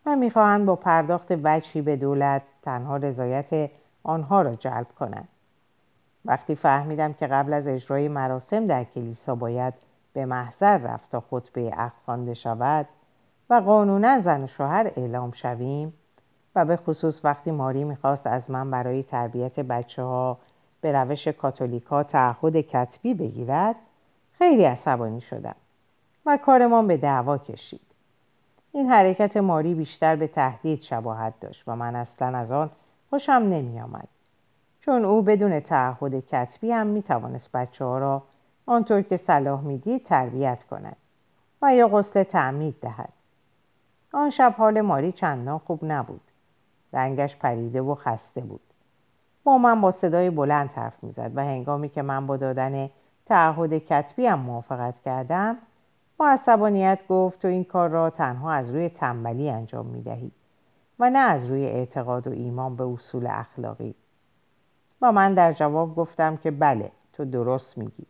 و 0.06 0.16
می‌خواهند 0.16 0.66
با 0.66 0.76
پرداخت 0.76 1.28
وجهی 1.44 1.82
به 1.82 1.96
دولت 1.96 2.42
تنها 2.62 2.98
رضایت 2.98 3.70
آنها 4.04 4.42
را 4.42 4.56
جلب 4.56 4.88
کنند. 5.00 5.28
وقتی 6.26 6.56
فهمیدم 6.56 7.14
که 7.14 7.28
قبل 7.28 7.54
از 7.54 7.68
اجرای 7.68 8.08
مراسم 8.08 8.68
در 8.68 8.84
کلیسا 8.84 9.36
باید 9.36 9.74
به 10.14 10.26
محضر 10.26 10.78
رفت 10.78 11.12
تا 11.12 11.24
خطبه 11.32 11.70
عقد 11.70 11.94
خوانده 12.06 12.34
شود 12.34 12.88
و 13.52 13.54
قانونا 13.54 14.20
زن 14.20 14.48
شوهر 14.48 14.92
اعلام 14.96 15.32
شویم 15.32 15.94
و 16.56 16.66
به 16.66 16.76
خصوص 16.76 17.26
وقتی 17.26 17.52
ماری 17.52 17.84
می‌خواست 17.84 18.28
از 18.28 18.52
من 18.52 18.72
برای 18.72 19.04
تربیت 19.04 19.60
بچه 19.60 20.04
ها 20.04 20.38
به 20.82 20.92
روش 20.92 21.28
کاتولیکا 21.28 22.04
تعهد 22.04 22.62
کتبی 22.62 23.14
بگیرد 23.14 23.76
خیلی 24.38 24.64
عصبانی 24.64 25.22
شدم 25.22 25.56
و 26.26 26.38
کارمان 26.38 26.88
به 26.88 26.98
دعوا 26.98 27.38
کشید 27.38 27.82
این 28.72 28.90
حرکت 28.90 29.38
ماری 29.38 29.74
بیشتر 29.74 30.16
به 30.16 30.28
تهدید 30.28 30.82
شباهت 30.82 31.34
داشت 31.40 31.64
و 31.68 31.76
من 31.76 31.96
اصلا 31.96 32.38
از 32.38 32.52
آن 32.52 32.70
خوشم 33.10 33.32
نمی 33.32 33.82
آمد. 33.82 34.08
چون 34.80 35.06
او 35.06 35.22
بدون 35.22 35.60
تعهد 35.60 36.26
کتبی 36.26 36.72
هم 36.72 36.88
می 36.88 37.04
توانست 37.04 37.52
بچه 37.52 37.86
ها 37.86 37.98
را 37.98 38.24
آنطور 38.66 39.02
که 39.02 39.18
صلاح 39.18 39.62
می‌دید 39.62 40.06
تربیت 40.06 40.64
کند 40.64 40.96
و 41.62 41.76
یا 41.76 41.88
غسل 41.88 42.24
تعمید 42.24 42.76
دهد 42.82 43.14
آن 44.14 44.30
شب 44.30 44.56
حال 44.58 44.82
ماری 44.82 45.12
چندان 45.12 45.58
خوب 45.58 45.80
نبود. 45.84 46.22
رنگش 46.94 47.36
پریده 47.36 47.82
و 47.82 47.96
خسته 47.96 48.42
بود. 48.42 48.62
با 49.44 49.58
من 49.58 49.82
با 49.82 49.92
صدای 49.92 50.30
بلند 50.30 50.70
حرف 50.70 51.04
می‌زد 51.04 51.32
و 51.36 51.44
هنگامی 51.44 51.90
که 51.90 52.02
من 52.02 52.28
با 52.28 52.38
دادن 52.38 52.90
تعهد 53.26 53.78
کتبی 53.78 54.26
هم 54.26 54.40
موافقت 54.40 55.02
کردم 55.06 55.58
با 56.18 56.30
عصبانیت 56.30 57.02
گفت 57.10 57.42
تو 57.42 57.48
این 57.48 57.64
کار 57.64 57.90
را 57.90 58.10
تنها 58.10 58.52
از 58.52 58.70
روی 58.70 58.90
تنبلی 58.90 59.50
انجام 59.50 59.86
می‌دهی 59.86 60.32
و 61.00 61.10
نه 61.10 61.20
از 61.20 61.46
روی 61.46 61.66
اعتقاد 61.66 62.28
و 62.28 62.32
ایمان 62.32 62.76
به 62.76 62.84
اصول 62.84 63.28
اخلاقی. 63.28 63.96
و 65.02 65.12
من 65.12 65.34
در 65.34 65.54
جواب 65.54 65.96
گفتم 65.96 66.38
که 66.38 66.52
بله 66.52 66.92
تو 67.14 67.26
درست 67.26 67.78
میگی. 67.78 68.06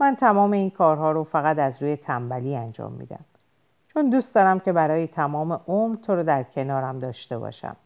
من 0.00 0.16
تمام 0.16 0.52
این 0.52 0.70
کارها 0.70 1.12
رو 1.12 1.24
فقط 1.24 1.58
از 1.58 1.82
روی 1.82 1.96
تنبلی 1.96 2.56
انجام 2.56 2.92
میدم. 2.92 3.24
چون 3.94 4.10
دوست 4.10 4.34
دارم 4.34 4.60
که 4.60 4.72
برای 4.72 5.06
تمام 5.06 5.60
عمر 5.68 5.96
تو 5.96 6.14
رو 6.14 6.22
در 6.22 6.42
کنارم 6.42 6.98
داشته 6.98 7.38
باشم. 7.38 7.76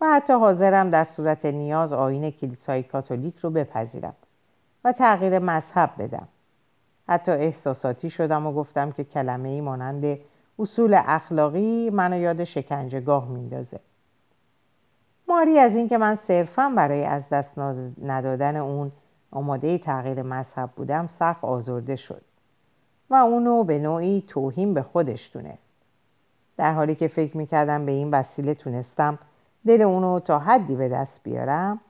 و 0.00 0.06
حتی 0.06 0.32
حاضرم 0.32 0.90
در 0.90 1.04
صورت 1.04 1.44
نیاز 1.44 1.92
آین 1.92 2.30
کلیسای 2.30 2.82
کاتولیک 2.82 3.38
رو 3.38 3.50
بپذیرم 3.50 4.14
و 4.84 4.92
تغییر 4.92 5.38
مذهب 5.38 5.90
بدم. 5.98 6.28
حتی 7.08 7.32
احساساتی 7.32 8.10
شدم 8.10 8.46
و 8.46 8.52
گفتم 8.52 8.92
که 8.92 9.04
کلمه 9.04 9.48
ای 9.48 9.60
مانند 9.60 10.18
اصول 10.58 11.00
اخلاقی 11.06 11.90
منو 11.90 12.18
یاد 12.18 12.44
شکنجهگاه 12.44 13.28
میندازه. 13.28 13.80
ماری 15.28 15.58
از 15.58 15.76
اینکه 15.76 15.98
من 15.98 16.14
صرفا 16.14 16.72
برای 16.76 17.04
از 17.04 17.28
دست 17.28 17.58
ندادن 18.02 18.56
اون 18.56 18.92
آماده 19.30 19.78
تغییر 19.78 20.22
مذهب 20.22 20.70
بودم 20.76 21.06
سخت 21.06 21.44
آزرده 21.44 21.96
شد. 21.96 22.22
و 23.10 23.14
اونو 23.14 23.64
به 23.64 23.78
نوعی 23.78 24.24
توهین 24.28 24.74
به 24.74 24.82
خودش 24.82 25.30
دونست. 25.32 25.70
در 26.56 26.74
حالی 26.74 26.94
که 26.94 27.08
فکر 27.08 27.36
می‌کردم 27.36 27.86
به 27.86 27.92
این 27.92 28.10
وسیله 28.10 28.54
تونستم 28.54 29.18
دل 29.66 29.82
اونو 29.82 30.20
تا 30.20 30.38
حدی 30.38 30.76
به 30.76 30.88
دست 30.88 31.20
بیارم 31.22 31.80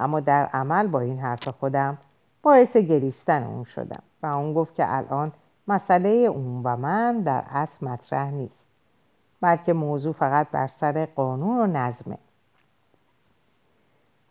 اما 0.00 0.20
در 0.20 0.46
عمل 0.46 0.86
با 0.86 1.00
این 1.00 1.18
حرف 1.18 1.48
خودم 1.48 1.98
باعث 2.42 2.76
گریستن 2.76 3.42
اون 3.42 3.64
شدم 3.64 4.02
و 4.22 4.26
اون 4.26 4.54
گفت 4.54 4.74
که 4.74 4.96
الان 4.96 5.32
مسئله 5.68 6.08
اون 6.08 6.60
و 6.64 6.76
من 6.76 7.20
در 7.20 7.44
اصل 7.50 7.86
مطرح 7.86 8.30
نیست 8.30 8.66
بلکه 9.40 9.72
موضوع 9.72 10.12
فقط 10.12 10.46
بر 10.52 10.66
سر 10.66 11.06
قانون 11.06 11.58
و 11.58 11.66
نظمه. 11.66 12.18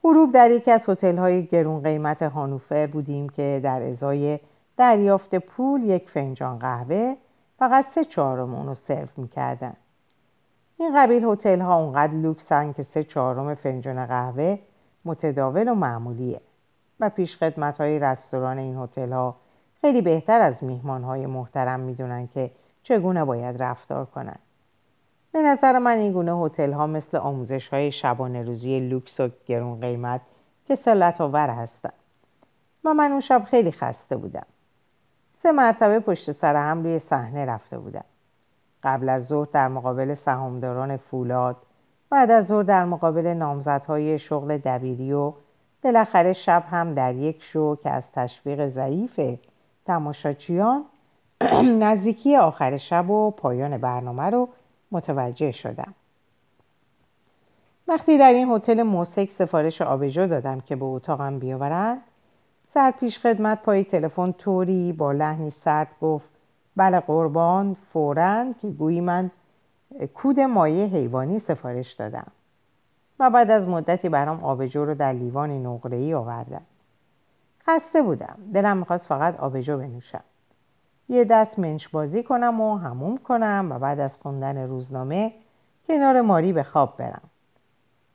غروب 0.04 0.32
در 0.34 0.52
یکی 0.52 0.72
از 0.72 0.86
های 1.04 1.46
گرون 1.46 1.84
قیمت 1.84 2.22
هانوفر 2.22 2.88
بودیم 2.88 3.30
که 3.30 3.60
در 3.64 3.82
ازای 3.82 4.40
دریافت 4.78 5.36
پول 5.36 5.84
یک 5.84 6.10
فنجان 6.10 6.60
قهوه 6.60 7.16
فقط 7.60 7.86
سه 7.86 8.06
چهارم 8.06 8.56
اونو 8.56 8.76
سرو 8.76 9.08
می‌کردن. 9.18 9.74
این 10.78 10.98
قبیل 10.98 11.26
هتل 11.26 11.62
ها 11.62 11.76
اونقدر 11.76 12.14
لوکسن 12.14 12.74
که 12.74 12.84
سه 12.84 13.04
چهارم 13.04 13.56
فنجان 13.56 14.06
قهوه 14.06 14.60
متداول 15.06 15.68
و 15.68 15.76
معمولیه. 15.76 16.42
و 17.00 17.10
پیش 17.10 17.38
خدمت 17.38 17.82
های 17.82 18.00
رستوران 18.00 18.58
این 18.58 18.78
هتل 18.78 19.12
ها 19.12 19.36
خیلی 19.82 20.02
بهتر 20.02 20.42
از 20.42 20.64
میهمان 20.64 21.04
های 21.04 21.26
محترم 21.26 21.80
می‌دونن 21.80 22.28
که 22.28 22.52
چگونه 22.84 23.26
باید 23.26 23.64
رفتار 23.64 24.06
کنند. 24.06 24.40
به 25.32 25.42
نظر 25.42 25.80
من 25.80 25.98
این 25.98 26.14
گونه 26.14 26.36
هتل 26.36 26.74
ها 26.74 26.88
مثل 26.88 27.18
آموزش 27.18 27.68
های 27.68 27.92
شبانه 27.92 28.44
روزی 28.44 28.80
لوکس 28.80 29.20
و 29.20 29.30
گرون 29.46 29.80
قیمت 29.80 30.22
که 30.68 30.76
سلط 30.76 31.22
آور 31.22 31.50
هستن. 31.50 31.94
و 32.84 32.94
من 32.94 33.12
اون 33.12 33.22
شب 33.22 33.44
خیلی 33.44 33.72
خسته 33.72 34.18
بودم. 34.18 34.46
سه 35.44 35.52
مرتبه 35.52 36.00
پشت 36.00 36.32
سر 36.32 36.56
هم 36.56 36.84
روی 36.84 37.00
صحنه 37.00 37.46
رفته 37.46 37.78
بودم. 37.78 38.04
قبل 38.84 39.10
از 39.10 39.28
ظهر 39.28 39.48
در 39.54 39.68
مقابل 39.68 40.14
سهامداران 40.14 40.98
فولاد 40.98 41.58
بعد 42.10 42.32
از 42.32 42.48
ظهر 42.48 42.64
در 42.64 42.86
مقابل 42.86 43.28
نامزدهای 43.28 44.20
شغل 44.20 44.58
دبیری 44.58 45.14
و 45.14 45.34
بالاخره 45.84 46.34
شب 46.34 46.64
هم 46.70 46.94
در 46.94 47.16
یک 47.16 47.44
شو 47.44 47.76
که 47.76 47.90
از 47.90 48.12
تشویق 48.12 48.70
ضعیف 48.70 49.20
تماشاچیان 49.86 50.86
نزدیکی 51.84 52.36
آخر 52.36 52.78
شب 52.78 53.10
و 53.10 53.32
پایان 53.32 53.78
برنامه 53.78 54.24
رو 54.24 54.50
متوجه 54.92 55.52
شدم. 55.52 55.94
وقتی 57.88 58.18
در 58.18 58.34
این 58.34 58.52
هتل 58.52 58.84
موسیک 58.84 59.32
سفارش 59.32 59.82
آبجو 59.82 60.28
دادم 60.28 60.60
که 60.60 60.76
به 60.76 60.86
اتاقم 60.86 61.40
بیاورند 61.40 62.02
سر 62.74 62.92
پیش 62.92 63.20
خدمت 63.20 63.62
پای 63.62 63.84
تلفن 63.84 64.32
طوری 64.32 64.94
با 64.94 65.12
لحنی 65.12 65.50
سرد 65.50 65.88
گفت 66.02 66.30
بله 66.76 67.00
قربان 67.00 67.74
فورا 67.74 68.46
که 68.62 68.70
گویی 68.70 69.02
من 69.02 69.32
کود 70.14 70.40
مایه 70.40 70.86
حیوانی 70.86 71.40
سفارش 71.40 71.94
دادم. 71.94 72.28
و 73.20 73.30
بعد 73.30 73.52
از 73.52 73.68
مدتی 73.68 74.10
برام 74.10 74.44
آبجو 74.44 74.86
رو 74.86 74.96
در 74.96 75.14
لیوان 75.14 75.66
نقره‌ای 75.66 76.14
آوردن. 76.14 76.62
خسته 77.68 78.02
بودم. 78.02 78.38
دلم 78.54 78.78
می‌خواست 78.78 79.08
فقط 79.08 79.40
آبجو 79.40 79.78
بنوشم. 79.78 80.24
یه 81.10 81.24
دست 81.24 81.60
منش 81.60 81.88
بازی 81.88 82.24
کنم 82.24 82.62
و 82.62 82.78
هموم 82.78 83.18
کنم 83.18 83.68
و 83.72 83.80
بعد 83.80 84.00
از 84.00 84.18
خوندن 84.18 84.58
روزنامه 84.58 85.34
کنار 85.88 86.22
ماری 86.22 86.54
به 86.54 86.64
خواب 86.64 86.98
برم. 86.98 87.30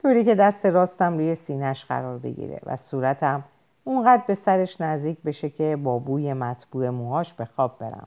طوری 0.02 0.24
که 0.24 0.34
دست 0.34 0.66
راستم 0.66 1.14
روی 1.14 1.34
سینش 1.34 1.84
قرار 1.84 2.18
بگیره 2.18 2.60
و 2.66 2.76
صورتم 2.76 3.44
اونقدر 3.88 4.22
به 4.26 4.34
سرش 4.34 4.80
نزدیک 4.80 5.22
بشه 5.22 5.50
که 5.50 5.76
با 5.76 5.98
بوی 5.98 6.32
مطبوع 6.32 6.90
موهاش 6.90 7.32
به 7.32 7.44
خواب 7.44 7.78
برم. 7.78 8.06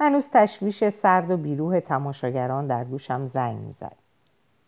هنوز 0.00 0.28
تشویش 0.32 0.88
سرد 0.88 1.30
و 1.30 1.36
بیروه 1.36 1.80
تماشاگران 1.80 2.66
در 2.66 2.84
گوشم 2.84 3.26
زنگ 3.26 3.58
می‌زد. 3.58 3.96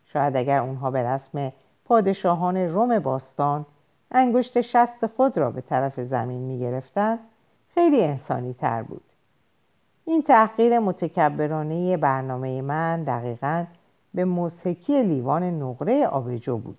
شاید 0.04 0.36
اگر 0.36 0.60
اونها 0.60 0.90
به 0.90 1.02
رسم 1.02 1.52
پادشاهان 1.84 2.56
روم 2.56 2.98
باستان 2.98 3.66
انگشت 4.10 4.60
شست 4.60 5.06
خود 5.06 5.38
را 5.38 5.50
به 5.50 5.60
طرف 5.60 6.00
زمین 6.00 6.40
می‌گرفتند 6.40 7.18
خیلی 7.74 8.04
انسانی 8.04 8.52
تر 8.52 8.82
بود. 8.82 9.04
این 10.04 10.22
تحقیر 10.22 10.78
متکبرانه 10.78 11.96
برنامه 11.96 12.62
من 12.62 13.04
دقیقا 13.04 13.64
به 14.14 14.24
مسحکی 14.24 15.02
لیوان 15.02 15.42
نقره 15.42 16.06
آبجو 16.06 16.58
بود. 16.58 16.78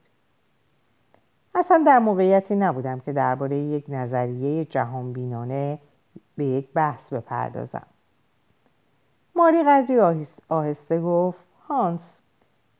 اصلا 1.61 1.83
در 1.85 1.99
موقعیتی 1.99 2.55
نبودم 2.55 2.99
که 2.99 3.13
درباره 3.13 3.57
یک 3.57 3.85
نظریه 3.89 4.65
جهان 4.65 5.13
بینانه 5.13 5.79
به 6.37 6.45
یک 6.45 6.73
بحث 6.73 7.13
بپردازم. 7.13 7.85
ماری 9.35 9.63
قدری 9.63 9.99
آهسته 10.49 11.01
گفت 11.01 11.39
هانس 11.67 12.21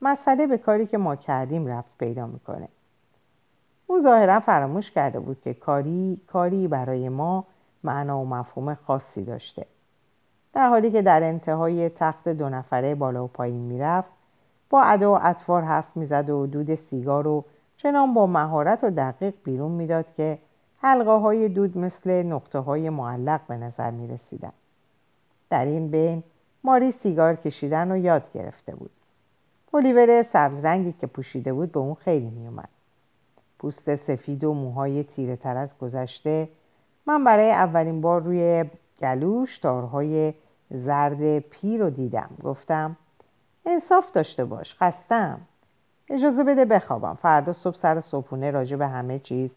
مسئله 0.01 0.47
به 0.47 0.57
کاری 0.57 0.87
که 0.87 0.97
ما 0.97 1.15
کردیم 1.15 1.67
رفت 1.67 1.97
پیدا 1.97 2.27
می‌کنه. 2.27 2.67
او 3.87 3.99
ظاهرا 3.99 4.39
فراموش 4.39 4.91
کرده 4.91 5.19
بود 5.19 5.41
که 5.41 5.53
کاری 5.53 6.21
کاری 6.27 6.67
برای 6.67 7.09
ما 7.09 7.45
معنا 7.83 8.19
و 8.19 8.25
مفهوم 8.25 8.75
خاصی 8.75 9.23
داشته. 9.23 9.65
در 10.53 10.69
حالی 10.69 10.91
که 10.91 11.01
در 11.01 11.23
انتهای 11.23 11.89
تخت 11.89 12.29
دو 12.29 12.49
نفره 12.49 12.95
بالا 12.95 13.23
و 13.25 13.27
پایین 13.27 13.61
می‌رفت 13.61 14.09
با 14.69 14.81
ادا 14.81 15.13
و 15.13 15.19
اطوار 15.21 15.63
حرف 15.63 15.97
می‌زد 15.97 16.29
و 16.29 16.47
دود 16.47 16.75
سیگار 16.75 17.27
و 17.27 17.45
چنان 17.83 18.13
با 18.13 18.27
مهارت 18.27 18.83
و 18.83 18.89
دقیق 18.89 19.33
بیرون 19.43 19.71
می‌داد 19.71 20.05
که 20.17 20.37
حلقه 20.77 21.11
های 21.11 21.49
دود 21.49 21.77
مثل 21.77 22.23
نقطه 22.23 22.59
های 22.59 22.89
معلق 22.89 23.41
به 23.47 23.57
نظر 23.57 23.91
می 23.91 24.07
رسیدن. 24.07 24.51
در 25.49 25.65
این 25.65 25.91
بین 25.91 26.23
ماری 26.63 26.91
سیگار 26.91 27.35
کشیدن 27.35 27.91
و 27.91 27.97
یاد 27.97 28.23
گرفته 28.33 28.75
بود. 28.75 28.91
پلیور 29.71 30.23
سبز 30.23 30.65
رنگی 30.65 30.93
که 31.01 31.07
پوشیده 31.07 31.53
بود 31.53 31.71
به 31.71 31.79
اون 31.79 31.93
خیلی 31.93 32.29
می 32.29 32.47
اومد. 32.47 32.69
پوست 33.59 33.95
سفید 33.95 34.43
و 34.43 34.53
موهای 34.53 35.03
تیره 35.03 35.35
تر 35.35 35.57
از 35.57 35.77
گذشته 35.77 36.49
من 37.05 37.23
برای 37.23 37.51
اولین 37.51 38.01
بار 38.01 38.21
روی 38.21 38.65
گلوش 38.99 39.57
تارهای 39.57 40.33
زرد 40.69 41.39
پی 41.39 41.77
رو 41.77 41.89
دیدم 41.89 42.29
گفتم 42.43 42.97
انصاف 43.65 44.11
داشته 44.11 44.45
باش 44.45 44.75
خستم 44.75 45.41
اجازه 46.11 46.43
بده 46.43 46.65
بخوابم. 46.65 47.13
فردا 47.13 47.53
صبح 47.53 47.75
سر 47.75 47.99
صبحونه 47.99 48.51
راجع 48.51 48.75
به 48.75 48.87
همه 48.87 49.19
چیز 49.19 49.55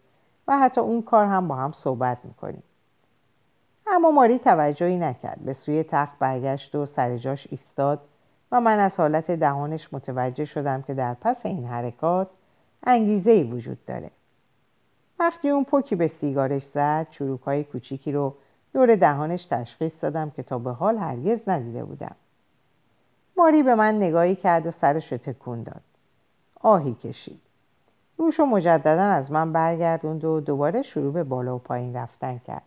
و 0.48 0.58
حتی 0.58 0.80
اون 0.80 1.02
کار 1.02 1.26
هم 1.26 1.48
با 1.48 1.54
هم 1.54 1.72
صحبت 1.72 2.18
می‌کنیم. 2.24 2.62
اما 3.86 4.10
ماری 4.10 4.38
توجهی 4.38 4.96
نکرد. 4.96 5.38
به 5.44 5.52
سوی 5.52 5.82
تخت 5.82 6.18
برگشت 6.18 6.74
و 6.74 6.86
سر 6.86 7.16
جاش 7.16 7.46
ایستاد 7.50 8.00
و 8.52 8.60
من 8.60 8.78
از 8.78 9.00
حالت 9.00 9.30
دهانش 9.30 9.88
متوجه 9.92 10.44
شدم 10.44 10.82
که 10.82 10.94
در 10.94 11.14
پس 11.14 11.46
این 11.46 11.66
حرکات 11.66 12.28
انگیزه 12.86 13.30
ای 13.30 13.44
وجود 13.44 13.84
داره. 13.86 14.10
وقتی 15.18 15.50
اون 15.50 15.64
پوکی 15.64 15.96
به 15.96 16.06
سیگارش 16.06 16.64
زد 16.64 17.06
چروک 17.10 17.40
های 17.40 17.64
کوچیکی 17.64 18.12
رو 18.12 18.34
دور 18.72 18.96
دهانش 18.96 19.44
تشخیص 19.44 20.04
دادم 20.04 20.30
که 20.30 20.42
تا 20.42 20.58
به 20.58 20.70
حال 20.70 20.96
هرگز 20.96 21.48
ندیده 21.48 21.84
بودم. 21.84 22.16
ماری 23.36 23.62
به 23.62 23.74
من 23.74 23.96
نگاهی 23.96 24.36
کرد 24.36 24.66
و 24.66 24.70
سرش 24.70 25.12
رو 25.12 25.18
تکون 25.18 25.62
داد. 25.62 25.82
آهی 26.64 26.94
کشید. 26.94 27.40
روش 28.18 28.40
و 28.40 28.46
مجددا 28.46 29.02
از 29.02 29.32
من 29.32 29.52
برگردوند 29.52 30.24
و 30.24 30.40
دوباره 30.40 30.82
شروع 30.82 31.12
به 31.12 31.24
بالا 31.24 31.56
و 31.56 31.58
پایین 31.58 31.96
رفتن 31.96 32.38
کرد. 32.38 32.62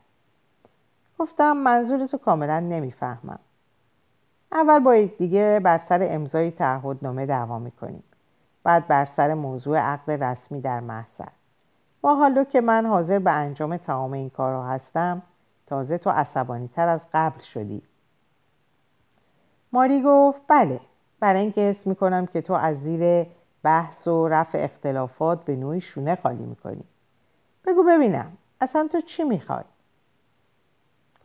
گفتم 1.19 1.57
منظورتو 1.57 2.17
کاملا 2.17 2.59
نمی‌فهمم. 2.59 3.39
اول 4.51 4.79
با 4.79 5.05
دیگه 5.17 5.61
بر 5.63 5.77
سر 5.77 5.99
امضای 6.01 6.51
تعهدنامه 6.51 7.25
دعوا 7.25 7.59
می‌کنیم. 7.59 8.03
بعد 8.63 8.87
بر 8.87 9.05
سر 9.05 9.33
موضوع 9.33 9.77
عقد 9.77 10.23
رسمی 10.23 10.61
در 10.61 10.79
محضر. 10.79 11.29
با 12.01 12.15
حالا 12.15 12.43
که 12.43 12.61
من 12.61 12.85
حاضر 12.85 13.19
به 13.19 13.31
انجام 13.31 13.77
تمام 13.77 14.13
این 14.13 14.29
کارها 14.29 14.67
هستم 14.67 15.21
تازه 15.67 15.97
تو 15.97 16.09
عصبانی 16.09 16.67
تر 16.67 16.87
از 16.87 17.01
قبل 17.13 17.39
شدی. 17.39 17.81
ماری 19.71 20.01
گفت 20.05 20.41
بله. 20.47 20.79
برای 21.19 21.41
اینکه 21.41 21.61
حس 21.61 21.87
می‌کنم 21.87 22.25
که 22.25 22.41
تو 22.41 22.53
از 22.53 22.77
زیر 22.77 23.27
بحث 23.67 24.07
و 24.07 24.27
رفع 24.27 24.63
اختلافات 24.63 25.45
به 25.45 25.55
نوعی 25.55 25.81
شونه 25.81 26.15
خالی 26.15 26.43
می‌کنی. 26.43 26.83
بگو 27.65 27.83
ببینم 27.83 28.31
اصلا 28.61 28.87
تو 28.91 29.01
چی 29.01 29.23
می‌خوای؟ 29.23 29.63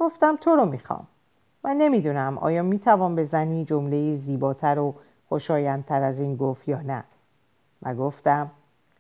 گفتم 0.01 0.37
تو 0.37 0.51
رو 0.51 0.65
می‌خوام. 0.65 1.07
و 1.65 1.75
نمی‌دونم 1.75 2.39
آیا 2.39 2.63
می‌توان 2.63 3.17
بزنی 3.17 3.65
جمله 3.65 4.17
زیباتر 4.17 4.79
و 4.79 4.95
خوشایندتر 5.29 6.03
از 6.03 6.21
این 6.21 6.37
گفت 6.37 6.69
یا 6.69 6.81
نه. 6.81 7.05
و 7.83 7.95
گفتم 7.95 8.51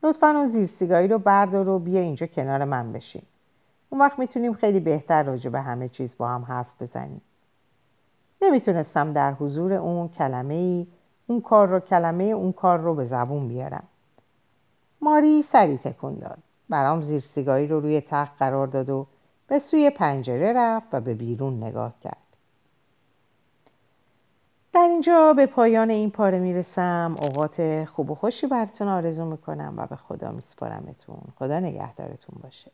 لطفا 0.02 0.26
اون 0.26 0.46
زیر 0.46 0.66
سیگاری 0.66 1.08
رو 1.08 1.18
بردار 1.18 1.68
و 1.68 1.78
بیا 1.78 2.00
اینجا 2.00 2.26
کنار 2.26 2.64
من 2.64 2.92
بشین. 2.92 3.22
اون 3.90 4.00
وقت 4.00 4.18
می‌تونیم 4.18 4.54
خیلی 4.54 4.80
بهتر 4.80 5.22
راجع 5.22 5.50
به 5.50 5.60
همه 5.60 5.88
چیز 5.88 6.16
با 6.18 6.28
هم 6.28 6.42
حرف 6.44 6.82
بزنیم. 6.82 7.22
نمی‌تونستم 8.42 9.12
در 9.12 9.32
حضور 9.32 9.72
اون 9.72 10.08
کلمه 10.08 10.54
ای 10.54 10.86
اون 11.32 11.40
کار 11.40 11.68
رو 11.68 11.80
کلمه 11.80 12.24
اون 12.24 12.52
کار 12.52 12.78
رو 12.78 12.94
به 12.94 13.04
زبون 13.04 13.48
بیارم. 13.48 13.84
ماری 15.00 15.42
سری 15.42 15.78
تکون 15.78 16.14
داد. 16.14 16.38
برام 16.68 17.02
زیر 17.02 17.20
سیگاری 17.20 17.66
رو 17.66 17.80
روی 17.80 18.00
تخت 18.00 18.32
قرار 18.38 18.66
داد 18.66 18.90
و 18.90 19.06
به 19.48 19.58
سوی 19.58 19.90
پنجره 19.90 20.52
رفت 20.52 20.86
و 20.92 21.00
به 21.00 21.14
بیرون 21.14 21.62
نگاه 21.62 21.94
کرد. 22.02 22.16
در 24.72 24.80
اینجا 24.80 25.32
به 25.32 25.46
پایان 25.46 25.90
این 25.90 26.10
پاره 26.10 26.38
می‌رسم. 26.38 27.16
اوقات 27.22 27.84
خوب 27.84 28.10
و 28.10 28.14
خوشی 28.14 28.46
براتون 28.46 28.88
آرزو 28.88 29.24
می‌کنم 29.24 29.74
و 29.76 29.86
به 29.86 29.96
خدا 29.96 30.30
میسپارمتون. 30.30 31.22
خدا 31.38 31.60
نگهدارتون 31.60 32.40
باشه. 32.42 32.70